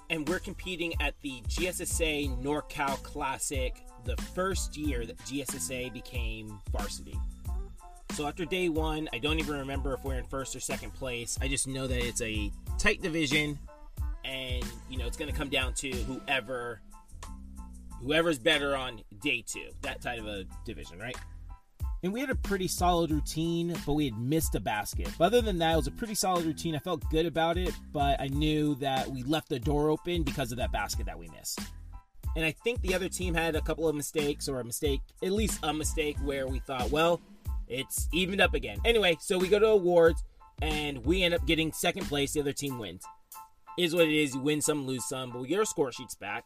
And 0.08 0.28
we're 0.28 0.38
competing 0.38 0.92
at 1.00 1.14
the 1.22 1.42
GSSA 1.48 2.40
NorCal 2.44 3.02
Classic, 3.02 3.82
the 4.04 4.16
first 4.34 4.76
year 4.76 5.06
that 5.06 5.18
GSSA 5.18 5.92
became 5.92 6.60
varsity. 6.70 7.18
So 8.12 8.26
after 8.26 8.44
day 8.44 8.68
one, 8.68 9.08
I 9.12 9.18
don't 9.18 9.38
even 9.38 9.58
remember 9.58 9.94
if 9.94 10.04
we're 10.04 10.14
in 10.14 10.24
first 10.24 10.54
or 10.54 10.60
second 10.60 10.94
place. 10.94 11.38
I 11.40 11.48
just 11.48 11.66
know 11.66 11.86
that 11.86 11.98
it's 11.98 12.22
a 12.22 12.52
tight 12.78 13.02
division, 13.02 13.58
and 14.24 14.64
you 14.88 14.98
know 14.98 15.06
it's 15.06 15.16
going 15.16 15.30
to 15.30 15.36
come 15.36 15.48
down 15.48 15.74
to 15.74 15.90
whoever 15.90 16.80
whoever's 18.00 18.38
better 18.38 18.76
on 18.76 19.00
day 19.20 19.42
two. 19.46 19.70
That 19.82 20.00
type 20.00 20.20
of 20.20 20.26
a 20.26 20.44
division, 20.64 20.98
right? 20.98 21.16
and 22.04 22.12
we 22.12 22.20
had 22.20 22.28
a 22.28 22.34
pretty 22.34 22.68
solid 22.68 23.10
routine, 23.10 23.74
but 23.86 23.94
we 23.94 24.04
had 24.04 24.18
missed 24.18 24.54
a 24.54 24.60
basket. 24.60 25.08
But 25.16 25.24
other 25.24 25.40
than 25.40 25.56
that, 25.60 25.72
it 25.72 25.76
was 25.76 25.86
a 25.86 25.90
pretty 25.90 26.14
solid 26.14 26.44
routine. 26.44 26.76
I 26.76 26.78
felt 26.78 27.08
good 27.08 27.24
about 27.24 27.56
it, 27.56 27.72
but 27.94 28.20
I 28.20 28.28
knew 28.28 28.74
that 28.76 29.08
we 29.08 29.22
left 29.22 29.48
the 29.48 29.58
door 29.58 29.88
open 29.88 30.22
because 30.22 30.52
of 30.52 30.58
that 30.58 30.70
basket 30.70 31.06
that 31.06 31.18
we 31.18 31.28
missed. 31.28 31.60
And 32.36 32.44
I 32.44 32.52
think 32.52 32.80
the 32.80 32.94
other 32.94 33.08
team 33.08 33.34
had 33.34 33.54
a 33.54 33.60
couple 33.60 33.88
of 33.88 33.94
mistakes, 33.94 34.48
or 34.48 34.60
a 34.60 34.64
mistake, 34.64 35.00
at 35.22 35.32
least 35.32 35.60
a 35.62 35.72
mistake, 35.72 36.16
where 36.22 36.46
we 36.46 36.58
thought, 36.60 36.90
well, 36.90 37.20
it's 37.68 38.08
evened 38.12 38.40
up 38.40 38.54
again. 38.54 38.78
Anyway, 38.84 39.16
so 39.20 39.38
we 39.38 39.48
go 39.48 39.58
to 39.58 39.68
awards, 39.68 40.22
and 40.60 41.04
we 41.04 41.22
end 41.22 41.34
up 41.34 41.46
getting 41.46 41.72
second 41.72 42.06
place. 42.06 42.32
The 42.32 42.40
other 42.40 42.52
team 42.52 42.78
wins. 42.78 43.04
Is 43.78 43.94
what 43.94 44.06
it 44.06 44.14
is. 44.14 44.34
You 44.34 44.40
win 44.40 44.60
some, 44.60 44.86
lose 44.86 45.04
some, 45.04 45.30
but 45.30 45.40
we 45.40 45.48
get 45.48 45.58
our 45.58 45.64
score 45.64 45.90
sheets 45.90 46.14
back 46.14 46.44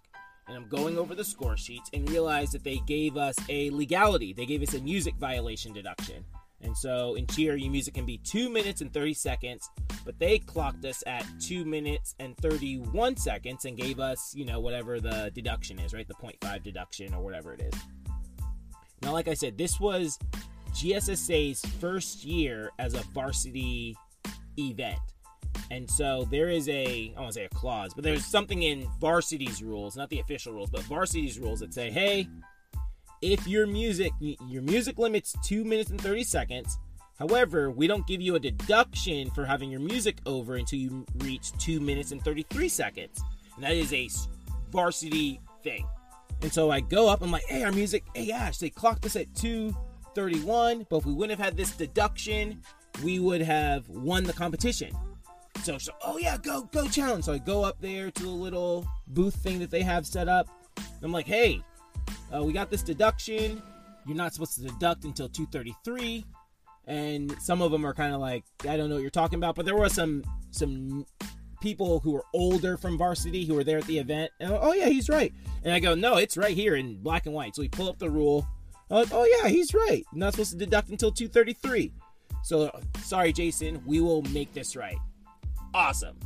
and 0.49 0.57
I'm 0.57 0.69
going 0.69 0.99
over 0.99 1.15
the 1.15 1.25
score 1.25 1.57
sheets 1.57 1.91
and 1.93 2.09
realize 2.09 2.51
that 2.53 2.65
they 2.65 2.79
gave 2.79 3.17
us 3.17 3.37
a 3.49 3.71
legality. 3.71 4.33
They 4.33 4.47
gave 4.47 4.63
us 4.63 4.75
a 4.75 4.81
music 4.81 5.15
violation 5.17 5.73
deduction. 5.73 6.25
And 6.63 6.77
so 6.77 7.15
in 7.15 7.27
cheer, 7.29 7.57
your 7.57 7.71
music 7.71 7.95
can 7.95 8.05
be 8.05 8.19
2 8.19 8.51
minutes 8.51 8.81
and 8.81 8.93
30 8.93 9.15
seconds, 9.15 9.71
but 10.05 10.19
they 10.19 10.39
clocked 10.39 10.85
us 10.85 11.05
at 11.07 11.25
2 11.41 11.65
minutes 11.65 12.15
and 12.19 12.37
31 12.39 13.17
seconds 13.17 13.65
and 13.65 13.77
gave 13.77 14.01
us, 14.01 14.35
you 14.35 14.45
know, 14.45 14.59
whatever 14.59 15.01
the 15.01 15.31
deduction 15.35 15.79
is, 15.79 15.95
right? 15.95 16.09
The 16.09 16.15
0.5 16.15 16.63
deduction 16.63 17.15
or 17.15 17.23
whatever 17.23 17.55
it 17.55 17.63
is. 17.63 17.81
Now, 19.03 19.13
like 19.13 19.29
I 19.29 19.35
said, 19.35 19.57
this 19.57 19.79
was 19.79 20.19
GSSA's 20.73 21.65
first 21.81 22.25
year 22.25 22.71
as 22.79 22.95
a 22.95 23.03
varsity 23.15 23.97
event. 24.59 24.99
And 25.71 25.89
so 25.89 26.27
there 26.31 26.49
is 26.49 26.69
a, 26.69 27.13
I 27.17 27.21
want 27.21 27.33
to 27.33 27.41
say 27.41 27.45
a 27.45 27.49
clause, 27.51 27.93
but 27.95 28.03
there's 28.03 28.25
something 28.25 28.63
in 28.63 28.89
varsity's 29.01 29.63
rules, 29.63 29.97
not 29.97 30.11
the 30.11 30.21
official 30.21 30.53
rules, 30.53 30.71
but 30.71 30.83
varsity's 30.83 31.39
rules 31.39 31.61
that 31.61 31.75
say, 31.75 31.91
hey, 31.91 32.29
if 33.23 33.47
your 33.47 33.67
music, 33.67 34.13
your 34.21 34.63
music 34.63 34.99
limits 34.99 35.35
two 35.45 35.65
minutes 35.65 35.91
and 35.91 36.01
30 36.01 36.25
seconds. 36.25 36.79
However, 37.19 37.71
we 37.71 37.89
don't 37.89 38.07
give 38.07 38.21
you 38.21 38.37
a 38.37 38.41
deduction 38.41 39.31
for 39.31 39.45
having 39.45 39.71
your 39.71 39.81
music 39.81 40.19
over 40.25 40.55
until 40.55 40.79
you 40.79 41.05
reach 41.17 41.51
two 41.59 41.81
minutes 41.81 42.13
and 42.13 42.23
33 42.23 42.69
seconds. 42.69 43.21
And 43.57 43.65
that 43.65 43.73
is 43.73 43.93
a 43.93 44.09
varsity 44.71 45.41
thing. 45.65 45.85
And 46.43 46.53
so 46.53 46.71
I 46.71 46.81
go 46.81 47.09
up, 47.09 47.21
I'm 47.23 47.33
like, 47.33 47.45
hey, 47.49 47.65
our 47.65 47.73
music, 47.73 48.05
hey, 48.15 48.31
Ash, 48.31 48.59
they 48.59 48.71
clocked 48.71 49.05
us 49.05 49.17
at 49.17 49.35
231, 49.35 50.87
but 50.89 50.99
if 50.99 51.07
we 51.07 51.13
wouldn't 51.13 51.37
have 51.37 51.45
had 51.45 51.57
this 51.57 51.73
deduction, 51.73 52.63
we 53.03 53.19
would 53.19 53.41
have 53.41 53.89
won 53.89 54.23
the 54.23 54.33
competition. 54.33 54.93
So, 55.65 55.79
so 55.79 55.93
oh 56.05 56.19
yeah, 56.19 56.37
go 56.39 56.63
go 56.73 56.87
challenge. 56.87 57.25
So 57.25 57.33
I 57.33 57.39
go 57.39 57.65
up 57.65 57.81
there 57.81 58.11
to 58.13 58.25
a 58.27 58.31
little 58.31 58.87
booth 59.09 59.35
thing 59.35 59.59
that 59.59 59.71
they 59.71 59.83
have 59.83 60.07
set 60.07 60.29
up. 60.29 60.49
I'm 61.03 61.13
like, 61.13 61.27
hey, 61.27 61.63
uh, 62.35 62.43
we 62.45 62.53
got 62.53 62.71
this 62.71 62.83
deduction. 62.83 63.63
You're 64.07 64.17
not 64.17 64.33
supposed 64.33 64.55
to 64.55 64.63
deduct 64.63 65.05
until 65.05 65.29
2:33, 65.29 66.25
and 66.87 67.35
some 67.41 67.63
of 67.63 67.71
them 67.71 67.85
are 67.85 67.95
kind 67.95 68.15
of 68.15 68.21
like, 68.21 68.45
I 68.69 68.77
don't 68.77 68.89
know 68.89 68.97
what 68.97 69.03
you're 69.03 69.11
talking 69.11 69.39
about. 69.39 69.55
But 69.55 69.67
there 69.67 69.77
were 69.77 69.89
some 69.89 70.25
some 70.51 71.07
people 71.61 72.01
who 72.01 72.13
were 72.13 72.25
older 72.33 72.77
from 72.77 72.97
varsity 72.97 73.45
who 73.45 73.55
were 73.55 73.65
there 73.65 73.79
at 73.79 73.85
the 73.85 73.99
event. 73.99 74.31
And, 74.41 74.53
oh 74.53 74.73
yeah, 74.73 74.87
he's 74.87 75.09
right. 75.09 75.33
And 75.65 75.75
I 75.75 75.81
go, 75.81 75.95
no, 75.95 76.17
it's 76.17 76.37
right 76.37 76.55
here 76.55 76.77
in 76.77 77.03
black 77.03 77.27
and 77.27 77.35
white. 77.35 77.57
So 77.57 77.63
we 77.63 77.69
pull 77.69 77.89
up 77.89 77.99
the 77.99 78.09
rule. 78.09 78.47
I'm 78.91 78.99
like, 78.99 79.13
oh 79.13 79.25
yeah, 79.25 79.49
he's 79.49 79.75
right. 79.75 80.05
You're 80.13 80.21
not 80.21 80.35
supposed 80.35 80.53
to 80.53 80.57
deduct 80.57 80.89
until 80.89 81.13
2:33. 81.13 81.93
So 82.45 82.71
sorry, 83.03 83.33
Jason. 83.33 83.83
We 83.85 84.01
will 84.01 84.23
make 84.23 84.53
this 84.55 84.77
right 84.77 84.97
awesome. 85.75 86.19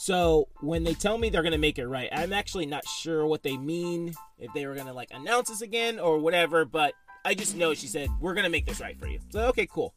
So 0.00 0.46
when 0.60 0.84
they 0.84 0.94
tell 0.94 1.18
me 1.18 1.28
they're 1.28 1.42
gonna 1.42 1.58
make 1.58 1.76
it 1.76 1.88
right, 1.88 2.08
I'm 2.12 2.32
actually 2.32 2.66
not 2.66 2.86
sure 2.86 3.26
what 3.26 3.42
they 3.42 3.56
mean. 3.56 4.14
If 4.38 4.52
they 4.54 4.64
were 4.64 4.76
gonna 4.76 4.92
like 4.92 5.10
announce 5.12 5.48
this 5.48 5.60
again 5.60 5.98
or 5.98 6.18
whatever, 6.18 6.64
but 6.64 6.94
I 7.24 7.34
just 7.34 7.56
know 7.56 7.74
she 7.74 7.88
said 7.88 8.08
we're 8.20 8.34
gonna 8.34 8.48
make 8.48 8.64
this 8.64 8.80
right 8.80 8.96
for 8.96 9.08
you. 9.08 9.18
So 9.30 9.46
okay, 9.46 9.66
cool. 9.66 9.92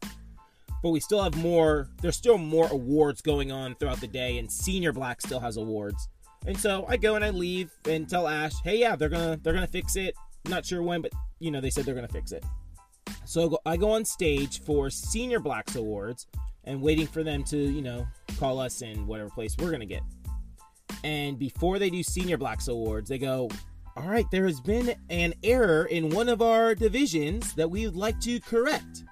but 0.81 0.89
we 0.89 0.99
still 0.99 1.21
have 1.21 1.37
more. 1.37 1.87
There's 2.01 2.15
still 2.15 2.39
more 2.39 2.67
awards 2.71 3.21
going 3.21 3.51
on 3.51 3.75
throughout 3.75 4.01
the 4.01 4.07
day, 4.07 4.39
and 4.39 4.51
Senior 4.51 4.91
Black 4.91 5.21
still 5.21 5.39
has 5.39 5.57
awards. 5.57 6.09
And 6.47 6.57
so 6.57 6.83
I 6.89 6.97
go 6.97 7.13
and 7.13 7.23
I 7.23 7.29
leave 7.29 7.69
and 7.87 8.09
tell 8.09 8.27
Ash, 8.27 8.53
"Hey, 8.63 8.79
yeah, 8.79 8.95
they're 8.95 9.07
gonna 9.07 9.37
they're 9.43 9.53
gonna 9.53 9.67
fix 9.67 9.95
it. 9.95 10.15
Not 10.49 10.65
sure 10.65 10.81
when, 10.81 11.03
but 11.03 11.11
you 11.37 11.51
know 11.51 11.61
they 11.61 11.69
said 11.69 11.85
they're 11.85 11.93
gonna 11.93 12.07
fix 12.07 12.31
it." 12.31 12.43
So 13.25 13.59
I 13.67 13.77
go 13.77 13.91
on 13.91 14.05
stage 14.05 14.61
for 14.61 14.89
Senior 14.89 15.39
Blacks 15.39 15.75
Awards 15.75 16.25
and 16.65 16.81
waiting 16.81 17.07
for 17.07 17.23
them 17.23 17.43
to, 17.45 17.57
you 17.57 17.81
know, 17.81 18.07
call 18.37 18.59
us 18.59 18.81
in 18.81 19.07
whatever 19.07 19.29
place 19.29 19.55
we're 19.57 19.71
gonna 19.71 19.85
get. 19.85 20.03
And 21.03 21.39
before 21.39 21.79
they 21.79 21.89
do 21.89 22.03
Senior 22.03 22.37
Blacks 22.37 22.67
Awards, 22.67 23.09
they 23.09 23.17
go, 23.17 23.49
"All 23.95 24.07
right, 24.07 24.29
there 24.31 24.45
has 24.45 24.61
been 24.61 24.95
an 25.09 25.33
error 25.43 25.85
in 25.85 26.09
one 26.09 26.29
of 26.29 26.41
our 26.41 26.75
divisions 26.75 27.53
that 27.55 27.69
we 27.69 27.85
would 27.85 27.95
like 27.95 28.19
to 28.21 28.39
correct." 28.39 29.03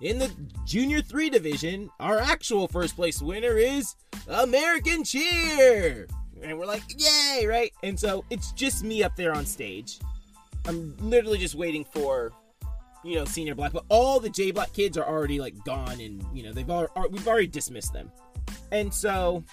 In 0.00 0.18
the 0.18 0.30
Junior 0.64 1.02
3 1.02 1.28
division, 1.28 1.90
our 2.00 2.18
actual 2.18 2.66
first 2.68 2.96
place 2.96 3.20
winner 3.20 3.58
is 3.58 3.94
American 4.28 5.04
Cheer. 5.04 6.06
And 6.42 6.58
we're 6.58 6.64
like, 6.64 6.84
yay, 6.96 7.44
right? 7.46 7.70
And 7.82 8.00
so 8.00 8.24
it's 8.30 8.52
just 8.52 8.82
me 8.82 9.02
up 9.02 9.14
there 9.14 9.34
on 9.34 9.44
stage. 9.44 9.98
I'm 10.64 10.96
literally 11.00 11.36
just 11.36 11.54
waiting 11.54 11.84
for, 11.84 12.32
you 13.04 13.16
know, 13.16 13.24
Senior 13.24 13.54
Black. 13.54 13.72
But 13.72 13.84
all 13.88 14.20
the 14.20 14.30
J 14.30 14.50
Black 14.50 14.72
kids 14.72 14.96
are 14.96 15.06
already 15.06 15.40
like 15.40 15.54
gone 15.64 16.00
and, 16.00 16.24
you 16.32 16.42
know, 16.42 16.52
they've 16.52 16.68
already, 16.68 16.92
we've 17.10 17.28
already 17.28 17.46
dismissed 17.46 17.92
them. 17.92 18.10
And 18.72 18.92
so 18.92 19.44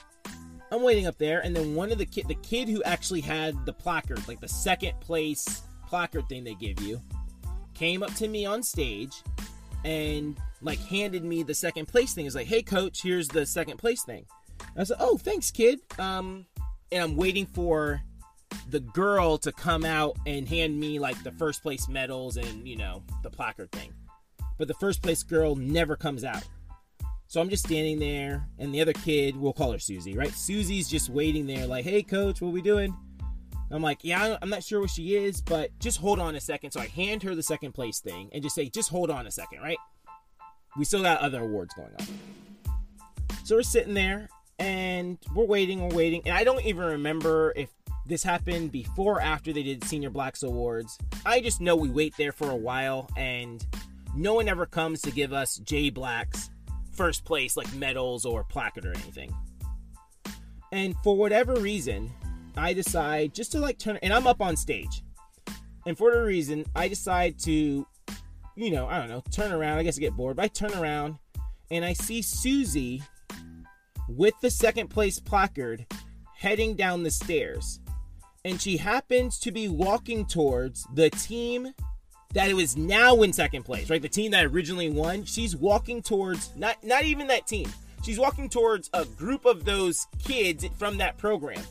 I'm 0.71 0.81
waiting 0.81 1.07
up 1.07 1.17
there. 1.17 1.39
And 1.41 1.55
then 1.55 1.75
one 1.75 1.91
of 1.91 1.97
the 1.97 2.05
kid, 2.05 2.27
the 2.27 2.35
kid 2.35 2.67
who 2.67 2.83
actually 2.83 3.21
had 3.21 3.65
the 3.65 3.73
placard, 3.73 4.27
like 4.27 4.39
the 4.39 4.47
second 4.47 4.99
place 4.99 5.61
placard 5.87 6.27
thing 6.27 6.43
they 6.43 6.55
give 6.55 6.81
you, 6.81 7.01
came 7.73 8.03
up 8.03 8.13
to 8.15 8.27
me 8.27 8.45
on 8.45 8.63
stage 8.63 9.23
and 9.85 10.37
like 10.61 10.79
handed 10.79 11.23
me 11.23 11.43
the 11.43 11.53
second 11.53 11.87
place 11.87 12.13
thing. 12.13 12.25
Is 12.25 12.35
like, 12.35 12.47
hey 12.47 12.61
coach, 12.61 13.01
here's 13.01 13.27
the 13.27 13.45
second 13.45 13.77
place 13.77 14.03
thing. 14.03 14.25
I 14.75 14.83
said, 14.83 14.97
oh, 14.99 15.17
thanks, 15.17 15.51
kid. 15.51 15.79
Um, 15.97 16.45
and 16.91 17.03
I'm 17.03 17.15
waiting 17.15 17.45
for 17.45 18.01
the 18.69 18.79
girl 18.79 19.37
to 19.39 19.51
come 19.51 19.85
out 19.85 20.17
and 20.25 20.47
hand 20.47 20.79
me 20.79 20.99
like 20.99 21.21
the 21.23 21.31
first 21.31 21.61
place 21.61 21.87
medals 21.87 22.37
and 22.37 22.67
you 22.67 22.75
know 22.75 23.03
the 23.23 23.29
placard 23.29 23.71
thing. 23.71 23.93
But 24.57 24.67
the 24.67 24.73
first 24.75 25.01
place 25.01 25.23
girl 25.23 25.55
never 25.55 25.95
comes 25.95 26.23
out. 26.23 26.43
So 27.27 27.41
I'm 27.41 27.49
just 27.49 27.65
standing 27.65 27.99
there, 27.99 28.47
and 28.57 28.73
the 28.73 28.79
other 28.79 28.93
kid, 28.93 29.35
we'll 29.35 29.51
call 29.51 29.73
her 29.73 29.79
Susie, 29.79 30.17
right? 30.17 30.31
Susie's 30.31 30.89
just 30.89 31.09
waiting 31.09 31.45
there, 31.45 31.67
like, 31.67 31.83
hey, 31.83 32.01
coach, 32.01 32.39
what 32.41 32.53
we 32.53 32.61
doing? 32.61 32.95
I'm 33.69 33.81
like, 33.81 33.99
yeah, 34.03 34.37
I'm 34.41 34.49
not 34.49 34.63
sure 34.63 34.79
what 34.79 34.89
she 34.89 35.15
is, 35.15 35.41
but 35.41 35.77
just 35.79 35.99
hold 35.99 36.19
on 36.19 36.35
a 36.35 36.39
second. 36.39 36.71
So 36.71 36.79
I 36.79 36.87
hand 36.87 37.23
her 37.23 37.35
the 37.35 37.43
second 37.43 37.73
place 37.73 37.99
thing 37.99 38.29
and 38.31 38.41
just 38.41 38.55
say, 38.55 38.69
just 38.69 38.89
hold 38.89 39.11
on 39.11 39.27
a 39.27 39.31
second, 39.31 39.61
right? 39.61 39.77
We 40.77 40.85
still 40.85 41.01
got 41.01 41.19
other 41.19 41.41
awards 41.41 41.73
going 41.73 41.91
on. 41.99 42.07
So 43.43 43.55
we're 43.55 43.63
sitting 43.63 43.93
there 43.93 44.29
and 44.57 45.17
we're 45.35 45.45
waiting, 45.45 45.81
we're 45.81 45.95
waiting. 45.95 46.21
And 46.25 46.33
I 46.33 46.45
don't 46.45 46.63
even 46.65 46.85
remember 46.85 47.51
if 47.57 47.69
this 48.07 48.23
happened 48.23 48.71
before 48.71 49.17
or 49.17 49.21
after 49.21 49.51
they 49.53 49.63
did 49.63 49.83
Senior 49.83 50.09
Blacks 50.09 50.43
Awards. 50.43 50.97
I 51.25 51.41
just 51.41 51.61
know 51.61 51.75
we 51.75 51.89
wait 51.89 52.15
there 52.17 52.31
for 52.31 52.49
a 52.49 52.55
while 52.55 53.09
and 53.17 53.65
no 54.15 54.33
one 54.33 54.47
ever 54.47 54.65
comes 54.65 55.01
to 55.01 55.11
give 55.11 55.33
us 55.33 55.57
J 55.57 55.89
Black's 55.89 56.49
first 56.91 57.25
place, 57.25 57.55
like 57.55 57.71
medals 57.75 58.25
or 58.25 58.43
placard 58.43 58.85
or 58.85 58.91
anything. 58.91 59.33
And 60.71 60.95
for 61.03 61.15
whatever 61.15 61.55
reason, 61.55 62.11
I 62.55 62.73
decide 62.73 63.33
just 63.33 63.51
to 63.51 63.59
like 63.59 63.77
turn, 63.77 63.99
and 64.01 64.13
I'm 64.13 64.27
up 64.27 64.41
on 64.41 64.57
stage. 64.57 65.03
And 65.85 65.97
for 65.97 66.11
the 66.11 66.21
reason, 66.23 66.65
I 66.75 66.87
decide 66.87 67.39
to, 67.39 67.87
you 68.55 68.71
know, 68.71 68.87
I 68.87 68.97
don't 68.97 69.09
know, 69.09 69.23
turn 69.31 69.51
around. 69.51 69.77
I 69.77 69.83
guess 69.83 69.97
I 69.97 70.01
get 70.01 70.17
bored, 70.17 70.35
but 70.35 70.43
I 70.43 70.47
turn 70.47 70.73
around 70.73 71.17
and 71.71 71.85
I 71.85 71.93
see 71.93 72.21
Susie 72.21 73.03
with 74.09 74.33
the 74.41 74.49
second 74.49 74.89
place 74.89 75.19
placard 75.19 75.85
heading 76.35 76.75
down 76.75 77.03
the 77.03 77.11
stairs. 77.11 77.79
And 78.47 78.61
she 78.61 78.77
happens 78.77 79.37
to 79.39 79.51
be 79.51 79.67
walking 79.67 80.25
towards 80.25 80.87
the 80.93 81.09
team 81.09 81.73
that 82.33 82.53
was 82.53 82.77
now 82.77 83.21
in 83.21 83.33
second 83.33 83.63
place, 83.63 83.89
right? 83.89 84.01
The 84.01 84.09
team 84.09 84.31
that 84.31 84.45
originally 84.45 84.89
won. 84.89 85.25
She's 85.25 85.55
walking 85.55 86.01
towards 86.01 86.55
not 86.55 86.83
not 86.83 87.03
even 87.03 87.27
that 87.27 87.45
team. 87.45 87.69
She's 88.03 88.19
walking 88.19 88.47
towards 88.49 88.89
a 88.93 89.05
group 89.05 89.45
of 89.45 89.65
those 89.65 90.07
kids 90.23 90.65
from 90.77 90.97
that 90.97 91.17
program 91.17 91.61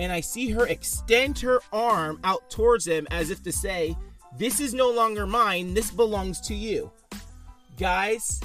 and 0.00 0.10
I 0.12 0.20
see 0.20 0.50
her 0.50 0.66
extend 0.66 1.38
her 1.40 1.60
arm 1.72 2.20
out 2.24 2.48
towards 2.48 2.86
them 2.86 3.06
as 3.10 3.30
if 3.30 3.42
to 3.42 3.52
say, 3.52 3.96
This 4.38 4.60
is 4.60 4.72
no 4.72 4.90
longer 4.90 5.26
mine, 5.26 5.74
this 5.74 5.90
belongs 5.90 6.40
to 6.42 6.54
you. 6.54 6.90
Guys, 7.78 8.40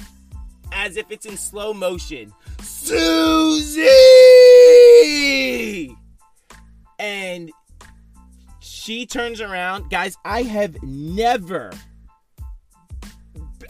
as 0.72 0.96
if 0.98 1.10
it's 1.10 1.24
in 1.24 1.36
slow 1.36 1.72
motion, 1.72 2.32
Susie! 2.60 3.86
And 6.98 7.50
she 8.86 9.04
turns 9.04 9.40
around. 9.40 9.90
Guys, 9.90 10.16
I 10.24 10.44
have 10.44 10.80
never. 10.82 11.72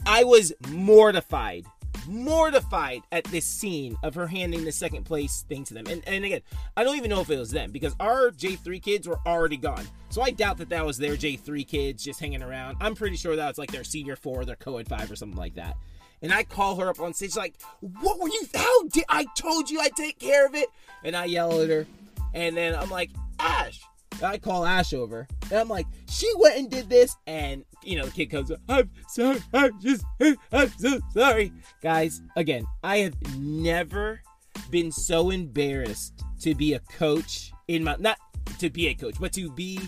I 0.05 0.23
was 0.23 0.53
mortified 0.69 1.65
mortified 2.07 3.01
at 3.11 3.25
this 3.25 3.45
scene 3.45 3.97
of 4.01 4.15
her 4.15 4.27
handing 4.27 4.63
the 4.63 4.71
second 4.71 5.03
place 5.03 5.43
thing 5.49 5.65
to 5.65 5.73
them. 5.73 5.85
And, 5.87 6.01
and 6.07 6.23
again, 6.23 6.39
I 6.77 6.85
don't 6.85 6.95
even 6.95 7.09
know 7.09 7.19
if 7.19 7.29
it 7.29 7.37
was 7.37 7.51
them 7.51 7.69
because 7.71 7.93
our 7.99 8.31
J3 8.31 8.81
kids 8.81 9.09
were 9.09 9.19
already 9.25 9.57
gone. 9.57 9.85
So 10.09 10.21
I 10.21 10.31
doubt 10.31 10.57
that 10.59 10.69
that 10.69 10.85
was 10.85 10.97
their 10.97 11.17
J3 11.17 11.67
kids 11.67 12.05
just 12.05 12.21
hanging 12.21 12.41
around. 12.41 12.77
I'm 12.79 12.95
pretty 12.95 13.17
sure 13.17 13.35
that 13.35 13.47
was 13.47 13.57
like 13.57 13.71
their 13.71 13.83
senior 13.83 14.15
four, 14.15 14.45
their 14.45 14.55
co 14.55 14.77
ed 14.77 14.87
five, 14.87 15.11
or 15.11 15.17
something 15.17 15.37
like 15.37 15.55
that. 15.55 15.75
And 16.21 16.33
I 16.33 16.43
call 16.43 16.77
her 16.77 16.89
up 16.89 17.01
on 17.01 17.13
stage, 17.13 17.35
like, 17.35 17.55
What 17.81 18.21
were 18.21 18.29
you? 18.29 18.43
How 18.55 18.83
did 18.83 19.03
I 19.09 19.25
told 19.35 19.69
you 19.69 19.81
I'd 19.81 19.97
take 19.97 20.17
care 20.17 20.45
of 20.45 20.55
it? 20.55 20.69
And 21.03 21.13
I 21.13 21.25
yell 21.25 21.59
at 21.59 21.69
her. 21.69 21.85
And 22.33 22.55
then 22.55 22.73
I'm 22.73 22.89
like, 22.89 23.11
Ash, 23.37 23.81
I 24.23 24.37
call 24.37 24.65
Ash 24.65 24.93
over, 24.93 25.27
and 25.49 25.59
I'm 25.59 25.69
like, 25.69 25.85
she 26.09 26.31
went 26.37 26.57
and 26.57 26.69
did 26.69 26.89
this, 26.89 27.15
and 27.27 27.63
you 27.83 27.97
know, 27.97 28.05
the 28.05 28.11
kid 28.11 28.27
comes 28.27 28.51
up, 28.51 28.59
I'm 28.67 28.89
sorry, 29.07 29.39
I'm 29.53 29.79
just, 29.79 30.03
I'm 30.51 30.69
so 30.77 30.99
sorry. 31.13 31.53
Guys, 31.81 32.21
again, 32.35 32.65
I 32.83 32.97
have 32.97 33.37
never 33.37 34.21
been 34.69 34.91
so 34.91 35.29
embarrassed 35.29 36.23
to 36.41 36.55
be 36.55 36.73
a 36.73 36.79
coach 36.79 37.51
in 37.67 37.83
my, 37.83 37.95
not 37.99 38.17
to 38.59 38.69
be 38.69 38.87
a 38.87 38.93
coach, 38.93 39.15
but 39.19 39.33
to 39.33 39.51
be, 39.51 39.79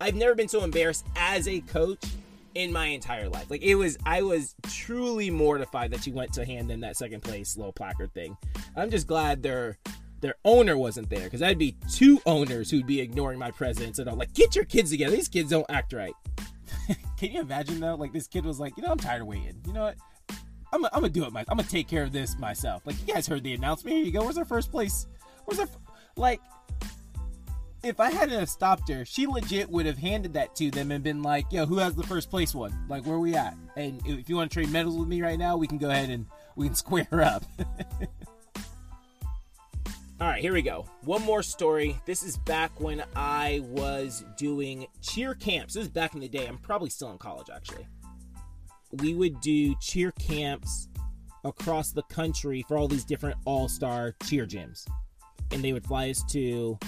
I've 0.00 0.14
never 0.14 0.34
been 0.34 0.48
so 0.48 0.64
embarrassed 0.64 1.06
as 1.16 1.48
a 1.48 1.60
coach 1.60 2.04
in 2.54 2.72
my 2.72 2.86
entire 2.86 3.28
life. 3.28 3.50
Like 3.50 3.62
it 3.62 3.74
was, 3.74 3.98
I 4.06 4.22
was 4.22 4.54
truly 4.70 5.30
mortified 5.30 5.90
that 5.92 6.04
she 6.04 6.12
went 6.12 6.32
to 6.34 6.44
hand 6.44 6.70
them 6.70 6.80
that 6.80 6.96
second 6.96 7.22
place 7.22 7.56
little 7.56 7.72
placard 7.72 8.12
thing. 8.14 8.36
I'm 8.76 8.90
just 8.90 9.06
glad 9.06 9.42
they're 9.42 9.78
their 10.22 10.36
owner 10.44 10.78
wasn't 10.78 11.10
there 11.10 11.24
because 11.24 11.40
that'd 11.40 11.58
be 11.58 11.76
two 11.92 12.20
owners 12.24 12.70
who'd 12.70 12.86
be 12.86 13.00
ignoring 13.00 13.38
my 13.38 13.50
presence 13.50 13.98
and 13.98 14.08
I'm 14.08 14.16
like, 14.16 14.32
get 14.32 14.56
your 14.56 14.64
kids 14.64 14.90
together. 14.90 15.14
These 15.14 15.28
kids 15.28 15.50
don't 15.50 15.66
act 15.68 15.92
right. 15.92 16.14
Can 17.18 17.32
you 17.32 17.40
imagine 17.40 17.80
though? 17.80 17.96
Like 17.96 18.12
this 18.12 18.28
kid 18.28 18.46
was 18.46 18.58
like, 18.58 18.76
you 18.76 18.82
know, 18.82 18.90
I'm 18.90 18.98
tired 18.98 19.20
of 19.20 19.26
waiting. 19.26 19.60
You 19.66 19.74
know 19.74 19.82
what? 19.82 19.96
I'm, 20.72 20.82
gonna 20.82 21.08
do 21.10 21.24
it. 21.24 21.32
My, 21.32 21.40
I'm 21.48 21.58
gonna 21.58 21.68
take 21.68 21.88
care 21.88 22.02
of 22.02 22.12
this 22.12 22.38
myself. 22.38 22.82
Like 22.86 22.96
you 23.06 23.12
guys 23.12 23.26
heard 23.26 23.42
the 23.42 23.52
announcement. 23.52 23.96
Here 23.96 24.06
you 24.06 24.12
go. 24.12 24.22
Where's 24.22 24.38
our 24.38 24.44
first 24.44 24.70
place? 24.70 25.06
Where's 25.44 25.60
our 25.60 25.68
like? 26.16 26.40
If 27.82 27.98
I 27.98 28.12
hadn't 28.12 28.38
have 28.38 28.48
stopped 28.48 28.88
her, 28.90 29.04
she 29.04 29.26
legit 29.26 29.68
would 29.68 29.86
have 29.86 29.98
handed 29.98 30.34
that 30.34 30.54
to 30.56 30.70
them 30.70 30.92
and 30.92 31.02
been 31.02 31.22
like, 31.22 31.52
"Yo, 31.52 31.66
who 31.66 31.78
has 31.78 31.94
the 31.94 32.04
first 32.04 32.30
place 32.30 32.54
one? 32.54 32.72
Like, 32.88 33.04
where 33.04 33.18
we 33.18 33.34
at? 33.34 33.56
And 33.76 34.00
if 34.06 34.30
you 34.30 34.36
want 34.36 34.50
to 34.50 34.54
trade 34.54 34.70
medals 34.70 34.96
with 34.96 35.08
me 35.08 35.20
right 35.20 35.38
now, 35.38 35.56
we 35.56 35.66
can 35.66 35.78
go 35.78 35.90
ahead 35.90 36.08
and 36.08 36.26
we 36.54 36.66
can 36.66 36.74
square 36.76 37.22
up." 37.22 37.44
All 40.22 40.28
right, 40.28 40.40
here 40.40 40.52
we 40.52 40.62
go. 40.62 40.86
One 41.00 41.20
more 41.24 41.42
story. 41.42 42.00
This 42.06 42.22
is 42.22 42.36
back 42.36 42.80
when 42.80 43.02
I 43.16 43.60
was 43.64 44.24
doing 44.36 44.86
cheer 45.00 45.34
camps. 45.34 45.74
This 45.74 45.82
is 45.82 45.88
back 45.88 46.14
in 46.14 46.20
the 46.20 46.28
day. 46.28 46.46
I'm 46.46 46.58
probably 46.58 46.90
still 46.90 47.10
in 47.10 47.18
college, 47.18 47.48
actually. 47.52 47.88
We 48.92 49.14
would 49.14 49.40
do 49.40 49.74
cheer 49.80 50.12
camps 50.12 50.86
across 51.44 51.90
the 51.90 52.04
country 52.04 52.64
for 52.68 52.78
all 52.78 52.86
these 52.86 53.04
different 53.04 53.36
all 53.46 53.68
star 53.68 54.14
cheer 54.22 54.46
gyms. 54.46 54.86
And 55.50 55.60
they 55.60 55.72
would 55.72 55.84
fly 55.84 56.10
us 56.10 56.22
to 56.30 56.78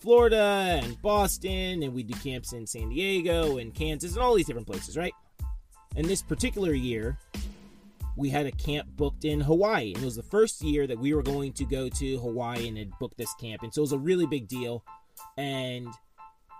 Florida 0.00 0.78
and 0.82 1.00
Boston, 1.00 1.82
and 1.82 1.94
we'd 1.94 2.08
do 2.08 2.18
camps 2.18 2.52
in 2.52 2.66
San 2.66 2.90
Diego 2.90 3.56
and 3.56 3.72
Kansas 3.72 4.12
and 4.12 4.22
all 4.22 4.34
these 4.34 4.46
different 4.46 4.66
places, 4.66 4.98
right? 4.98 5.14
And 5.96 6.04
this 6.04 6.20
particular 6.20 6.74
year, 6.74 7.16
we 8.16 8.28
had 8.30 8.46
a 8.46 8.52
camp 8.52 8.88
booked 8.96 9.24
in 9.24 9.40
Hawaii. 9.40 9.92
And 9.94 10.02
it 10.02 10.04
was 10.04 10.16
the 10.16 10.22
first 10.22 10.62
year 10.62 10.86
that 10.86 10.98
we 10.98 11.14
were 11.14 11.22
going 11.22 11.52
to 11.54 11.64
go 11.64 11.88
to 11.88 12.18
Hawaii 12.18 12.68
and 12.68 12.78
had 12.78 12.90
booked 12.98 13.16
this 13.16 13.32
camp. 13.34 13.62
And 13.62 13.72
so 13.72 13.80
it 13.80 13.82
was 13.82 13.92
a 13.92 13.98
really 13.98 14.26
big 14.26 14.48
deal. 14.48 14.84
And 15.36 15.88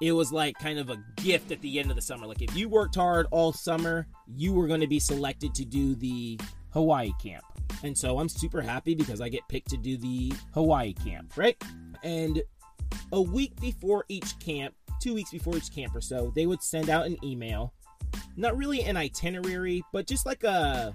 it 0.00 0.12
was 0.12 0.32
like 0.32 0.58
kind 0.58 0.78
of 0.78 0.90
a 0.90 1.02
gift 1.16 1.52
at 1.52 1.60
the 1.60 1.78
end 1.78 1.90
of 1.90 1.96
the 1.96 2.02
summer. 2.02 2.26
Like 2.26 2.42
if 2.42 2.56
you 2.56 2.68
worked 2.68 2.96
hard 2.96 3.26
all 3.30 3.52
summer, 3.52 4.06
you 4.34 4.52
were 4.52 4.66
going 4.66 4.80
to 4.80 4.86
be 4.86 4.98
selected 4.98 5.54
to 5.54 5.64
do 5.64 5.94
the 5.94 6.40
Hawaii 6.70 7.12
camp. 7.22 7.44
And 7.84 7.96
so 7.96 8.18
I'm 8.18 8.28
super 8.28 8.60
happy 8.60 8.94
because 8.94 9.20
I 9.20 9.28
get 9.28 9.46
picked 9.48 9.70
to 9.70 9.76
do 9.76 9.96
the 9.96 10.32
Hawaii 10.54 10.92
camp, 10.92 11.36
right? 11.36 11.56
And 12.02 12.42
a 13.12 13.20
week 13.20 13.58
before 13.60 14.04
each 14.08 14.38
camp, 14.38 14.74
two 15.00 15.14
weeks 15.14 15.30
before 15.30 15.56
each 15.56 15.72
camp 15.72 15.94
or 15.94 16.00
so, 16.00 16.32
they 16.34 16.46
would 16.46 16.62
send 16.62 16.90
out 16.90 17.06
an 17.06 17.16
email. 17.24 17.72
Not 18.36 18.56
really 18.56 18.82
an 18.82 18.96
itinerary, 18.96 19.82
but 19.92 20.06
just 20.06 20.26
like 20.26 20.44
a 20.44 20.94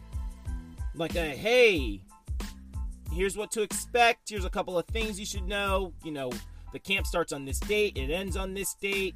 like 0.98 1.16
a 1.16 1.26
hey, 1.26 2.02
here's 3.12 3.38
what 3.38 3.52
to 3.52 3.62
expect. 3.62 4.30
Here's 4.30 4.46
a 4.46 4.50
couple 4.50 4.78
of 4.78 4.86
things 4.88 5.20
you 5.20 5.26
should 5.26 5.48
know. 5.48 5.94
You 6.04 6.12
know, 6.12 6.32
the 6.74 6.80
camp 6.80 7.06
starts 7.06 7.34
on 7.34 7.46
this 7.46 7.60
date, 7.60 7.98
it 7.98 8.12
ends 8.12 8.38
on 8.38 8.54
this 8.54 8.74
date, 8.76 9.16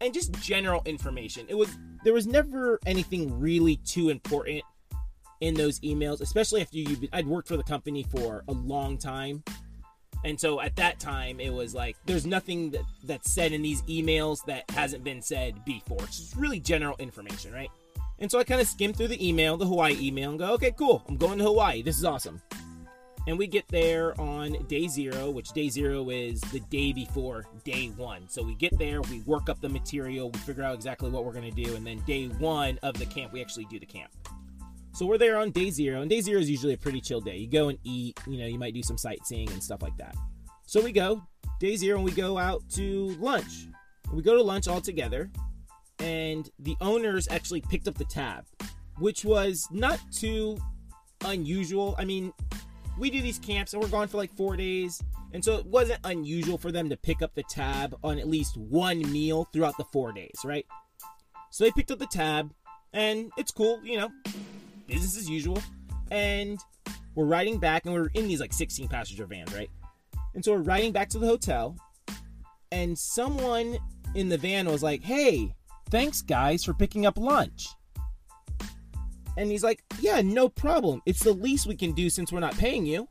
and 0.00 0.14
just 0.14 0.32
general 0.40 0.82
information. 0.84 1.46
It 1.48 1.54
was 1.54 1.76
there 2.04 2.14
was 2.14 2.26
never 2.26 2.78
anything 2.86 3.38
really 3.38 3.76
too 3.76 4.08
important 4.08 4.62
in 5.40 5.54
those 5.54 5.80
emails, 5.80 6.20
especially 6.20 6.62
after 6.62 6.78
you 6.78 7.08
I'd 7.12 7.26
worked 7.26 7.48
for 7.48 7.56
the 7.56 7.62
company 7.62 8.04
for 8.04 8.44
a 8.48 8.52
long 8.52 8.98
time. 8.98 9.42
And 10.24 10.38
so 10.38 10.60
at 10.60 10.74
that 10.76 10.98
time, 10.98 11.38
it 11.38 11.52
was 11.52 11.74
like 11.74 11.96
there's 12.06 12.26
nothing 12.26 12.70
that, 12.70 12.82
that's 13.04 13.32
said 13.32 13.52
in 13.52 13.62
these 13.62 13.82
emails 13.82 14.44
that 14.46 14.68
hasn't 14.70 15.04
been 15.04 15.22
said 15.22 15.64
before. 15.64 15.98
It's 16.02 16.18
just 16.18 16.36
really 16.36 16.58
general 16.58 16.96
information, 16.98 17.52
right? 17.52 17.70
And 18.20 18.30
so 18.30 18.38
I 18.38 18.44
kind 18.44 18.60
of 18.60 18.66
skim 18.66 18.92
through 18.92 19.08
the 19.08 19.28
email, 19.28 19.56
the 19.56 19.66
Hawaii 19.66 19.96
email, 20.00 20.30
and 20.30 20.38
go, 20.38 20.52
okay, 20.54 20.72
cool, 20.72 21.04
I'm 21.08 21.16
going 21.16 21.38
to 21.38 21.44
Hawaii. 21.44 21.82
This 21.82 21.98
is 21.98 22.04
awesome. 22.04 22.42
And 23.26 23.38
we 23.38 23.46
get 23.46 23.68
there 23.68 24.18
on 24.18 24.64
day 24.68 24.88
zero, 24.88 25.30
which 25.30 25.50
day 25.50 25.68
zero 25.68 26.08
is 26.08 26.40
the 26.40 26.60
day 26.60 26.92
before 26.92 27.44
day 27.62 27.88
one. 27.96 28.26
So 28.28 28.42
we 28.42 28.54
get 28.54 28.76
there, 28.78 29.02
we 29.02 29.20
work 29.20 29.48
up 29.48 29.60
the 29.60 29.68
material, 29.68 30.30
we 30.30 30.38
figure 30.40 30.62
out 30.62 30.74
exactly 30.74 31.10
what 31.10 31.24
we're 31.24 31.32
going 31.32 31.54
to 31.54 31.62
do, 31.62 31.76
and 31.76 31.86
then 31.86 32.00
day 32.06 32.26
one 32.26 32.78
of 32.82 32.98
the 32.98 33.06
camp, 33.06 33.32
we 33.32 33.40
actually 33.40 33.66
do 33.66 33.78
the 33.78 33.86
camp. 33.86 34.10
So 34.94 35.04
we're 35.06 35.18
there 35.18 35.36
on 35.36 35.50
day 35.50 35.70
zero, 35.70 36.00
and 36.00 36.10
day 36.10 36.22
zero 36.22 36.40
is 36.40 36.50
usually 36.50 36.72
a 36.72 36.78
pretty 36.78 37.00
chill 37.00 37.20
day. 37.20 37.36
You 37.36 37.48
go 37.48 37.68
and 37.68 37.78
eat, 37.84 38.18
you 38.26 38.38
know, 38.38 38.46
you 38.46 38.58
might 38.58 38.74
do 38.74 38.82
some 38.82 38.98
sightseeing 38.98 39.50
and 39.52 39.62
stuff 39.62 39.82
like 39.82 39.96
that. 39.98 40.16
So 40.66 40.82
we 40.82 40.90
go 40.90 41.22
day 41.60 41.76
zero, 41.76 41.98
and 41.98 42.04
we 42.04 42.12
go 42.12 42.38
out 42.38 42.62
to 42.70 43.14
lunch. 43.20 43.68
We 44.12 44.22
go 44.22 44.36
to 44.36 44.42
lunch 44.42 44.68
all 44.68 44.80
together, 44.80 45.30
and 45.98 46.50
the 46.58 46.76
owners 46.80 47.28
actually 47.30 47.60
picked 47.60 47.88
up 47.88 47.96
the 47.96 48.04
tab, 48.04 48.46
which 48.98 49.24
was 49.24 49.68
not 49.70 50.00
too 50.12 50.58
unusual. 51.24 51.94
I 51.98 52.04
mean, 52.04 52.32
we 52.98 53.10
do 53.10 53.22
these 53.22 53.38
camps 53.38 53.72
and 53.72 53.82
we're 53.82 53.88
gone 53.88 54.08
for 54.08 54.16
like 54.16 54.34
four 54.36 54.56
days. 54.56 55.02
And 55.32 55.44
so 55.44 55.56
it 55.56 55.66
wasn't 55.66 56.00
unusual 56.04 56.58
for 56.58 56.72
them 56.72 56.88
to 56.88 56.96
pick 56.96 57.22
up 57.22 57.34
the 57.34 57.42
tab 57.44 57.96
on 58.02 58.18
at 58.18 58.28
least 58.28 58.56
one 58.56 59.00
meal 59.12 59.48
throughout 59.52 59.76
the 59.76 59.84
four 59.92 60.12
days, 60.12 60.40
right? 60.44 60.66
So 61.50 61.64
they 61.64 61.70
picked 61.70 61.90
up 61.90 61.98
the 61.98 62.06
tab 62.06 62.52
and 62.92 63.30
it's 63.36 63.52
cool, 63.52 63.80
you 63.84 63.98
know, 63.98 64.08
business 64.86 65.16
as 65.18 65.28
usual. 65.28 65.58
And 66.10 66.58
we're 67.14 67.26
riding 67.26 67.58
back 67.58 67.84
and 67.84 67.94
we're 67.94 68.08
in 68.14 68.26
these 68.26 68.40
like 68.40 68.52
16 68.52 68.88
passenger 68.88 69.26
vans, 69.26 69.52
right? 69.54 69.70
And 70.34 70.44
so 70.44 70.52
we're 70.52 70.62
riding 70.62 70.92
back 70.92 71.08
to 71.10 71.18
the 71.18 71.26
hotel 71.26 71.76
and 72.72 72.98
someone 72.98 73.78
in 74.14 74.28
the 74.28 74.38
van 74.38 74.66
was 74.66 74.82
like, 74.82 75.02
hey, 75.02 75.54
thanks 75.90 76.22
guys 76.22 76.64
for 76.64 76.74
picking 76.74 77.06
up 77.06 77.18
lunch. 77.18 77.68
And 79.38 79.50
he's 79.50 79.62
like, 79.62 79.82
Yeah, 80.00 80.20
no 80.20 80.48
problem. 80.48 81.00
It's 81.06 81.22
the 81.22 81.32
least 81.32 81.66
we 81.66 81.76
can 81.76 81.92
do 81.92 82.10
since 82.10 82.32
we're 82.32 82.40
not 82.40 82.58
paying 82.58 82.84
you. 82.84 83.08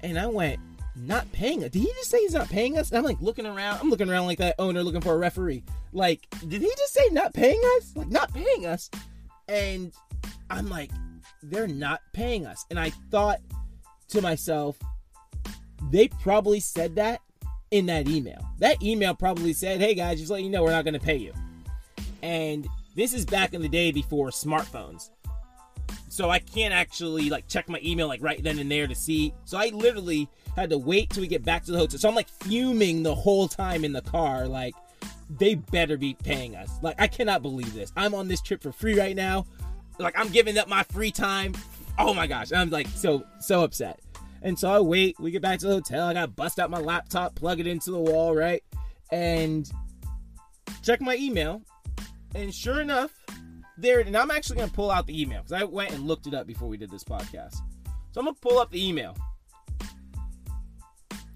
And 0.00 0.18
I 0.18 0.26
went, 0.26 0.58
Not 0.96 1.30
paying 1.32 1.62
us? 1.62 1.70
Did 1.70 1.80
he 1.80 1.88
just 1.88 2.10
say 2.10 2.18
he's 2.20 2.32
not 2.32 2.48
paying 2.48 2.78
us? 2.78 2.90
And 2.90 2.98
I'm 2.98 3.04
like 3.04 3.20
looking 3.20 3.46
around. 3.46 3.80
I'm 3.80 3.90
looking 3.90 4.08
around 4.08 4.26
like 4.26 4.38
that 4.38 4.54
owner 4.58 4.82
looking 4.82 5.02
for 5.02 5.12
a 5.12 5.18
referee. 5.18 5.62
Like, 5.92 6.26
did 6.40 6.62
he 6.62 6.68
just 6.68 6.94
say 6.94 7.08
not 7.12 7.34
paying 7.34 7.60
us? 7.76 7.92
Like, 7.94 8.08
not 8.08 8.32
paying 8.32 8.66
us? 8.66 8.90
And 9.46 9.92
I'm 10.48 10.68
like, 10.68 10.90
They're 11.42 11.68
not 11.68 12.00
paying 12.14 12.46
us. 12.46 12.64
And 12.70 12.80
I 12.80 12.90
thought 13.10 13.40
to 14.08 14.22
myself, 14.22 14.78
They 15.90 16.08
probably 16.08 16.60
said 16.60 16.96
that 16.96 17.20
in 17.70 17.86
that 17.86 18.08
email. 18.08 18.48
That 18.58 18.82
email 18.82 19.14
probably 19.14 19.52
said, 19.52 19.80
Hey 19.82 19.94
guys, 19.94 20.18
just 20.18 20.30
let 20.30 20.42
you 20.42 20.48
know 20.48 20.62
we're 20.62 20.70
not 20.70 20.84
going 20.84 20.94
to 20.94 21.00
pay 21.00 21.16
you. 21.16 21.34
And 22.22 22.66
this 22.94 23.12
is 23.12 23.24
back 23.24 23.54
in 23.54 23.62
the 23.62 23.68
day 23.68 23.92
before 23.92 24.28
smartphones 24.30 25.10
so 26.16 26.30
I 26.30 26.38
can't 26.38 26.72
actually 26.72 27.28
like 27.28 27.46
check 27.46 27.68
my 27.68 27.78
email 27.84 28.08
like 28.08 28.22
right 28.22 28.42
then 28.42 28.58
and 28.58 28.70
there 28.70 28.86
to 28.86 28.94
see. 28.94 29.34
So 29.44 29.58
I 29.58 29.68
literally 29.68 30.30
had 30.56 30.70
to 30.70 30.78
wait 30.78 31.10
till 31.10 31.20
we 31.20 31.26
get 31.26 31.44
back 31.44 31.62
to 31.64 31.72
the 31.72 31.78
hotel. 31.78 31.98
So 31.98 32.08
I'm 32.08 32.14
like 32.14 32.30
fuming 32.30 33.02
the 33.02 33.14
whole 33.14 33.46
time 33.48 33.84
in 33.84 33.92
the 33.92 34.00
car, 34.00 34.48
like 34.48 34.74
they 35.28 35.56
better 35.56 35.98
be 35.98 36.14
paying 36.14 36.56
us. 36.56 36.70
Like 36.80 36.98
I 36.98 37.06
cannot 37.06 37.42
believe 37.42 37.74
this. 37.74 37.92
I'm 37.98 38.14
on 38.14 38.28
this 38.28 38.40
trip 38.40 38.62
for 38.62 38.72
free 38.72 38.98
right 38.98 39.14
now. 39.14 39.44
Like 39.98 40.18
I'm 40.18 40.30
giving 40.30 40.56
up 40.56 40.68
my 40.68 40.84
free 40.84 41.10
time. 41.10 41.54
Oh 41.98 42.14
my 42.14 42.26
gosh, 42.26 42.50
I'm 42.50 42.70
like 42.70 42.88
so 42.88 43.26
so 43.38 43.62
upset. 43.62 44.00
And 44.40 44.58
so 44.58 44.70
I 44.70 44.80
wait. 44.80 45.20
We 45.20 45.30
get 45.30 45.42
back 45.42 45.58
to 45.60 45.66
the 45.66 45.74
hotel. 45.74 46.06
I 46.06 46.14
got 46.14 46.22
to 46.22 46.28
bust 46.28 46.58
out 46.58 46.70
my 46.70 46.80
laptop, 46.80 47.34
plug 47.34 47.60
it 47.60 47.66
into 47.66 47.90
the 47.90 47.98
wall, 47.98 48.34
right, 48.34 48.62
and 49.12 49.70
check 50.82 51.02
my 51.02 51.16
email. 51.16 51.60
And 52.36 52.54
sure 52.54 52.82
enough, 52.82 53.12
there, 53.78 54.00
and 54.00 54.14
I'm 54.14 54.30
actually 54.30 54.56
gonna 54.56 54.70
pull 54.70 54.90
out 54.90 55.06
the 55.06 55.20
email 55.20 55.38
because 55.38 55.52
I 55.52 55.64
went 55.64 55.92
and 55.92 56.06
looked 56.06 56.26
it 56.26 56.34
up 56.34 56.46
before 56.46 56.68
we 56.68 56.76
did 56.76 56.90
this 56.90 57.02
podcast. 57.02 57.54
So 58.12 58.20
I'm 58.20 58.26
gonna 58.26 58.34
pull 58.34 58.58
up 58.58 58.70
the 58.70 58.86
email. 58.86 59.16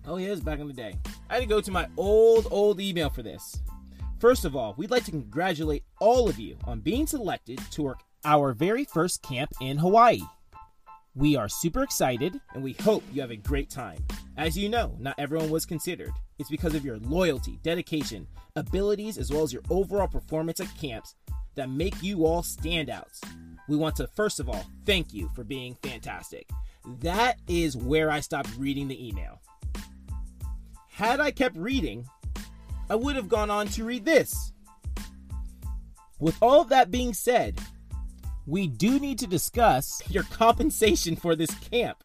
Oh 0.06 0.18
yeah, 0.18 0.28
it's 0.28 0.42
back 0.42 0.58
in 0.58 0.68
the 0.68 0.74
day. 0.74 0.94
I 1.30 1.34
had 1.34 1.40
to 1.40 1.46
go 1.46 1.62
to 1.62 1.70
my 1.70 1.88
old, 1.96 2.48
old 2.50 2.80
email 2.80 3.08
for 3.08 3.22
this. 3.22 3.62
First 4.18 4.44
of 4.44 4.54
all, 4.54 4.74
we'd 4.76 4.90
like 4.90 5.04
to 5.04 5.10
congratulate 5.10 5.84
all 6.00 6.28
of 6.28 6.38
you 6.38 6.58
on 6.64 6.80
being 6.80 7.06
selected 7.06 7.58
to 7.70 7.82
work 7.82 8.00
our 8.26 8.52
very 8.52 8.84
first 8.84 9.22
camp 9.22 9.50
in 9.62 9.78
Hawaii. 9.78 10.20
We 11.16 11.34
are 11.34 11.48
super 11.48 11.82
excited 11.82 12.40
and 12.54 12.62
we 12.62 12.74
hope 12.74 13.02
you 13.12 13.20
have 13.20 13.32
a 13.32 13.36
great 13.36 13.68
time. 13.68 13.98
As 14.36 14.56
you 14.56 14.68
know, 14.68 14.96
not 15.00 15.16
everyone 15.18 15.50
was 15.50 15.66
considered. 15.66 16.12
It's 16.38 16.48
because 16.48 16.74
of 16.74 16.84
your 16.84 16.98
loyalty, 16.98 17.58
dedication, 17.64 18.28
abilities, 18.54 19.18
as 19.18 19.32
well 19.32 19.42
as 19.42 19.52
your 19.52 19.62
overall 19.70 20.06
performance 20.06 20.60
at 20.60 20.68
camps 20.80 21.16
that 21.56 21.68
make 21.68 22.00
you 22.00 22.24
all 22.24 22.42
standouts. 22.42 23.20
We 23.68 23.76
want 23.76 23.96
to, 23.96 24.06
first 24.14 24.38
of 24.38 24.48
all, 24.48 24.64
thank 24.86 25.12
you 25.12 25.28
for 25.34 25.42
being 25.42 25.76
fantastic. 25.82 26.48
That 27.00 27.38
is 27.48 27.76
where 27.76 28.10
I 28.10 28.20
stopped 28.20 28.56
reading 28.56 28.86
the 28.86 29.08
email. 29.08 29.40
Had 30.88 31.18
I 31.18 31.32
kept 31.32 31.56
reading, 31.56 32.06
I 32.88 32.94
would 32.94 33.16
have 33.16 33.28
gone 33.28 33.50
on 33.50 33.66
to 33.68 33.84
read 33.84 34.04
this. 34.04 34.52
With 36.20 36.36
all 36.40 36.60
of 36.60 36.68
that 36.68 36.92
being 36.92 37.14
said, 37.14 37.60
we 38.46 38.66
do 38.66 38.98
need 38.98 39.18
to 39.18 39.26
discuss 39.26 40.03
your 40.09 40.24
compensation 40.24 41.16
for 41.16 41.37
this 41.37 41.50
camp. 41.70 42.03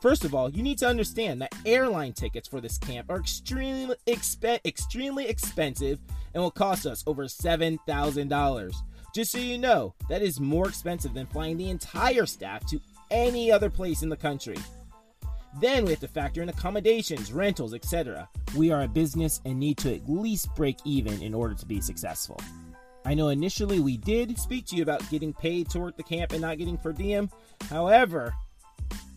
First 0.00 0.24
of 0.24 0.34
all, 0.34 0.50
you 0.50 0.62
need 0.62 0.78
to 0.78 0.88
understand 0.88 1.40
that 1.40 1.54
airline 1.64 2.12
tickets 2.12 2.48
for 2.48 2.60
this 2.60 2.76
camp 2.78 3.08
are 3.10 3.20
extremely 3.20 3.94
exp- 4.06 4.64
extremely 4.64 5.28
expensive 5.28 6.00
and 6.34 6.42
will 6.42 6.50
cost 6.50 6.86
us 6.86 7.04
over 7.06 7.24
$7,000. 7.24 8.74
Just 9.14 9.30
so 9.30 9.38
you 9.38 9.58
know, 9.58 9.94
that 10.08 10.22
is 10.22 10.40
more 10.40 10.68
expensive 10.68 11.14
than 11.14 11.26
flying 11.26 11.56
the 11.56 11.70
entire 11.70 12.26
staff 12.26 12.66
to 12.66 12.80
any 13.10 13.52
other 13.52 13.70
place 13.70 14.02
in 14.02 14.08
the 14.08 14.16
country. 14.16 14.56
Then 15.60 15.84
we 15.84 15.90
have 15.90 16.00
to 16.00 16.08
factor 16.08 16.42
in 16.42 16.48
accommodations, 16.48 17.32
rentals, 17.32 17.74
etc. 17.74 18.28
We 18.56 18.70
are 18.70 18.82
a 18.82 18.88
business 18.88 19.40
and 19.44 19.60
need 19.60 19.76
to 19.78 19.94
at 19.94 20.08
least 20.08 20.54
break 20.56 20.78
even 20.84 21.20
in 21.22 21.34
order 21.34 21.54
to 21.54 21.66
be 21.66 21.80
successful. 21.80 22.40
I 23.04 23.14
know 23.14 23.28
initially 23.28 23.80
we 23.80 23.96
did 23.96 24.38
speak 24.38 24.66
to 24.66 24.76
you 24.76 24.82
about 24.82 25.08
getting 25.10 25.32
paid 25.32 25.68
to 25.70 25.80
work 25.80 25.96
the 25.96 26.02
camp 26.02 26.32
and 26.32 26.40
not 26.40 26.58
getting 26.58 26.76
per 26.76 26.92
diem. 26.92 27.30
However, 27.68 28.32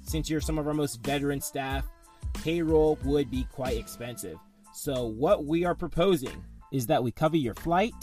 since 0.03 0.29
you're 0.29 0.41
some 0.41 0.57
of 0.57 0.67
our 0.67 0.73
most 0.73 1.03
veteran 1.03 1.41
staff, 1.41 1.85
payroll 2.33 2.97
would 3.03 3.29
be 3.29 3.47
quite 3.51 3.77
expensive. 3.77 4.37
So, 4.73 5.05
what 5.05 5.45
we 5.45 5.65
are 5.65 5.75
proposing 5.75 6.43
is 6.71 6.87
that 6.87 7.03
we 7.03 7.11
cover 7.11 7.37
your 7.37 7.53
flight, 7.55 7.93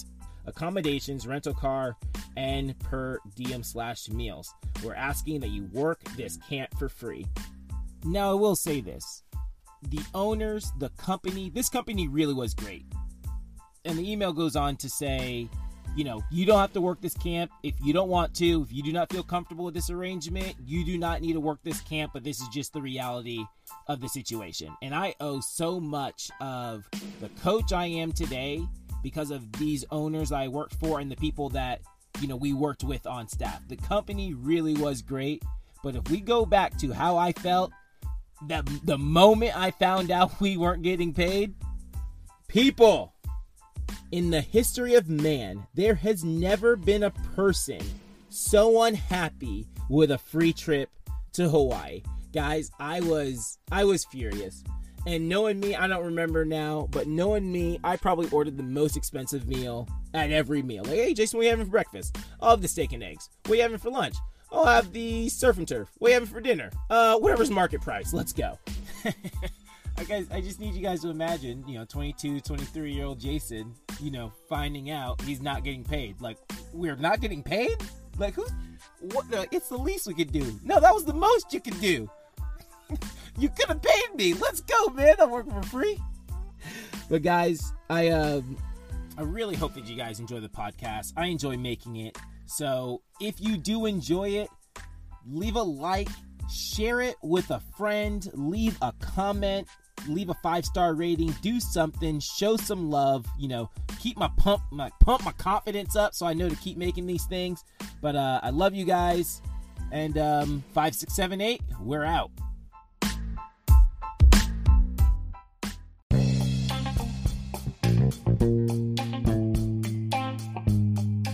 accommodations, 0.47 1.27
rental 1.27 1.55
car, 1.55 1.97
and 2.37 2.79
per 2.81 3.19
diem 3.37 3.63
slash 3.63 4.09
meals. 4.09 4.55
We're 4.83 4.95
asking 4.95 5.41
that 5.41 5.51
you 5.51 5.65
work 5.73 6.03
this 6.17 6.39
camp 6.49 6.71
for 6.79 6.89
free. 6.89 7.27
Now, 8.05 8.31
I 8.31 8.35
will 8.35 8.57
say 8.57 8.81
this 8.81 9.23
the 9.91 10.01
owners, 10.15 10.73
the 10.79 10.91
company, 10.91 11.51
this 11.51 11.69
company 11.69 12.09
really 12.09 12.35
was 12.35 12.55
great. 12.55 12.87
And 13.85 13.99
the 13.99 14.11
email 14.11 14.33
goes 14.33 14.55
on 14.55 14.77
to 14.77 14.89
say, 14.89 15.49
you 15.95 16.05
know, 16.05 16.23
you 16.31 16.47
don't 16.47 16.59
have 16.59 16.73
to 16.73 16.81
work 16.81 17.01
this 17.01 17.15
camp 17.15 17.51
if 17.63 17.75
you 17.83 17.93
don't 17.93 18.09
want 18.09 18.35
to. 18.37 18.63
If 18.63 18.73
you 18.73 18.83
do 18.83 18.93
not 18.93 19.13
feel 19.13 19.23
comfortable 19.23 19.65
with 19.65 19.75
this 19.75 19.91
arrangement, 19.91 20.55
you 20.65 20.85
do 20.85 20.97
not 20.97 21.21
need 21.21 21.35
to 21.35 21.41
work 21.41 21.59
this 21.63 21.81
camp, 21.83 22.13
but 22.15 22.25
this 22.25 22.41
is 22.41 22.49
just 22.49 22.73
the 22.73 22.81
reality 22.81 23.45
of 23.89 24.01
the 24.01 24.09
situation. 24.09 24.75
And 24.83 24.95
I 24.95 25.15
owe 25.21 25.41
so 25.41 25.79
much 25.81 26.31
of 26.41 26.89
the 27.21 27.29
coach 27.43 27.73
I 27.73 27.87
am 27.87 28.13
today 28.13 28.67
because 29.03 29.31
of 29.31 29.53
these 29.53 29.85
owners 29.91 30.33
I 30.33 30.49
worked 30.49 30.75
for 30.75 31.01
and 31.01 31.11
the 31.11 31.17
people 31.17 31.51
that, 31.51 31.81
you 32.21 32.29
know, 32.29 32.37
we 32.37 32.53
worked 32.53 32.85
with 32.85 33.07
on 33.07 33.29
staff. 33.29 33.61
The 33.69 33.77
company 33.77 34.33
really 34.33 34.75
was 34.75 35.03
great, 35.03 35.43
but 35.83 35.97
if 35.97 36.09
we 36.11 36.21
go 36.21 36.47
back 36.47 36.79
to 36.79 36.93
how 36.93 37.17
I 37.19 37.33
felt 37.33 37.73
that 38.49 38.67
the 38.85 38.99
moment 38.99 39.57
I 39.57 39.73
found 39.73 40.11
out 40.11 40.33
we 40.41 40.57
weren't 40.57 40.83
getting 40.83 41.13
paid, 41.13 41.55
people 42.49 43.12
in 44.11 44.31
the 44.31 44.41
history 44.41 44.95
of 44.95 45.09
man, 45.09 45.67
there 45.75 45.95
has 45.95 46.25
never 46.25 46.77
been 46.77 47.03
a 47.03 47.11
person 47.11 47.81
so 48.29 48.83
unhappy 48.83 49.67
with 49.89 50.11
a 50.11 50.19
free 50.19 50.53
trip 50.53 50.91
to 51.35 51.49
Hawaii. 51.49 52.03
Guys, 52.33 52.71
I 52.79 53.01
was 53.01 53.59
I 53.71 53.85
was 53.85 54.05
furious. 54.05 54.65
And 55.07 55.29
knowing 55.29 55.59
me, 55.59 55.75
I 55.75 55.89
don't 55.89 56.05
remember 56.05 56.45
now, 56.45 56.89
but 56.93 57.09
knowing 57.09 57.51
me, 57.51 57.81
I 57.83 57.97
probably 57.97 58.29
ordered 58.31 58.57
the 58.57 58.63
most 58.63 58.97
expensive 58.97 59.49
meal 59.49 59.89
at 60.15 60.31
every 60.31 60.63
meal. 60.63 60.85
Like, 60.85 60.95
hey, 60.95 61.15
Jason, 61.15 61.39
what 61.39 61.43
are 61.43 61.45
you 61.45 61.51
having 61.51 61.65
for 61.65 61.73
breakfast? 61.73 62.17
I'll 62.41 62.51
have 62.51 62.63
the 62.63 62.69
steak 62.69 62.93
and 62.93 63.03
eggs. 63.03 63.29
You 63.49 63.61
having 63.61 63.79
for 63.79 63.91
lunch? 63.91 64.15
I'll 64.53 64.67
have 64.67 64.93
the 64.93 65.29
surf 65.29 65.59
and 65.59 65.67
turf. 65.67 65.89
What 65.99 66.09
are 66.09 66.11
you 66.11 66.15
having 66.15 66.29
for 66.29 66.41
dinner? 66.41 66.71
Uh, 66.89 67.19
whatever's 67.19 67.51
market 67.51 67.81
price. 67.81 68.13
Let's 68.13 68.33
go. 68.33 68.59
I 69.97 70.05
guys, 70.05 70.27
I 70.31 70.41
just 70.41 70.61
need 70.61 70.75
you 70.75 70.83
guys 70.83 71.03
to 71.03 71.11
imagine, 71.11 71.67
you 71.67 71.79
know, 71.79 71.85
22, 71.85 72.41
23 72.41 72.93
year 72.93 73.05
old 73.05 73.21
Jason, 73.21 73.75
you 74.03 74.11
know, 74.11 74.33
finding 74.49 74.91
out 74.91 75.21
he's 75.23 75.41
not 75.41 75.65
getting 75.65 75.85
paid. 75.85 76.21
Like, 76.21 76.39
we're 76.73 76.97
not 76.97 77.21
getting 77.21 77.43
paid? 77.43 77.77
Like, 78.19 78.35
who's. 78.35 78.51
What? 79.01 79.31
The, 79.31 79.47
it's 79.51 79.69
the 79.69 79.79
least 79.79 80.07
we 80.07 80.15
could 80.15 80.33
do. 80.33 80.59
No, 80.65 80.81
that 80.81 80.93
was 80.93 81.05
the 81.05 81.15
most 81.15 81.53
you 81.53 81.61
could 81.61 81.81
do. 81.81 82.11
you 83.39 83.49
could 83.49 83.69
have 83.69 83.83
paid 83.83 84.15
me. 84.15 84.35
Let's 84.35 84.61
go, 84.61 84.89
man. 84.89 85.15
I'm 85.21 85.31
working 85.31 85.53
for 85.53 85.63
free. 85.69 85.99
But 87.09 87.23
guys, 87.23 87.73
I 87.91 88.09
um, 88.09 88.57
I 89.17 89.23
really 89.23 89.57
hope 89.57 89.75
that 89.75 89.87
you 89.87 89.97
guys 89.97 90.21
enjoy 90.21 90.41
the 90.41 90.49
podcast. 90.49 91.13
I 91.17 91.27
enjoy 91.27 91.57
making 91.57 91.97
it. 91.97 92.19
So 92.47 93.03
if 93.21 93.41
you 93.41 93.57
do 93.57 93.87
enjoy 93.87 94.31
it, 94.31 94.49
leave 95.27 95.57
a 95.57 95.63
like, 95.63 96.09
share 96.51 97.01
it 97.01 97.17
with 97.23 97.51
a 97.51 97.61
friend, 97.77 98.29
leave 98.35 98.77
a 98.83 98.93
comment, 99.01 99.69
leave 100.07 100.29
a 100.29 100.35
five 100.35 100.65
star 100.65 100.95
rating, 100.95 101.35
do 101.43 101.61
something, 101.61 102.21
show 102.21 102.57
some 102.57 102.91
love. 102.91 103.27
You 103.39 103.49
know, 103.49 103.71
keep 104.01 104.17
my 104.17 104.31
pump 104.37 104.63
my 104.71 104.91
pump 105.01 105.25
my 105.25 105.33
confidence 105.33 105.97
up 105.97 106.15
so 106.15 106.27
I 106.27 106.35
know 106.35 106.49
to 106.49 106.57
keep 106.57 106.77
making 106.77 107.07
these 107.07 107.25
things. 107.25 107.65
But 108.01 108.17
uh, 108.17 108.41
I 108.43 108.51
love 108.51 108.75
you 108.75 108.85
guys, 108.85 109.43
and 109.91 110.19
um, 110.19 110.65
five 110.73 110.95
six 110.95 111.15
seven 111.15 111.41
eight, 111.41 111.63
we're 111.81 112.05
out. 112.05 112.31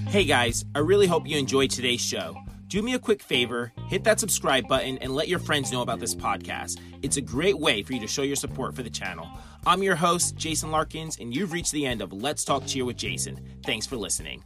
Hey 0.09 0.24
guys, 0.24 0.64
I 0.74 0.78
really 0.78 1.07
hope 1.07 1.28
you 1.28 1.37
enjoyed 1.37 1.70
today's 1.70 2.00
show. 2.00 2.35
Do 2.68 2.83
me 2.83 2.92
a 2.92 2.98
quick 2.98 3.22
favor, 3.22 3.72
hit 3.88 4.04
that 4.04 4.20
subscribe 4.20 4.68
button 4.68 4.98
and 4.98 5.14
let 5.14 5.26
your 5.26 5.38
friends 5.38 5.72
know 5.72 5.81
about 5.81 6.00
this 6.00 6.14
podcast. 6.14 6.78
It's 7.00 7.16
a 7.16 7.22
great 7.22 7.59
way 7.59 7.83
for 7.83 7.94
you 7.94 8.00
to 8.00 8.07
show 8.07 8.20
your 8.20 8.37
support 8.37 8.76
for 8.76 8.83
the 8.83 8.90
channel. 8.90 9.26
I'm 9.64 9.83
your 9.83 9.96
host, 9.96 10.37
Jason 10.37 10.70
Larkins, 10.70 11.16
and 11.18 11.35
you've 11.35 11.52
reached 11.52 11.72
the 11.72 11.87
end 11.87 12.02
of 12.02 12.12
Let's 12.12 12.44
Talk 12.44 12.66
Cheer 12.66 12.85
with 12.85 12.98
Jason. 12.98 13.40
Thanks 13.64 13.87
for 13.87 13.96
listening. 13.96 14.44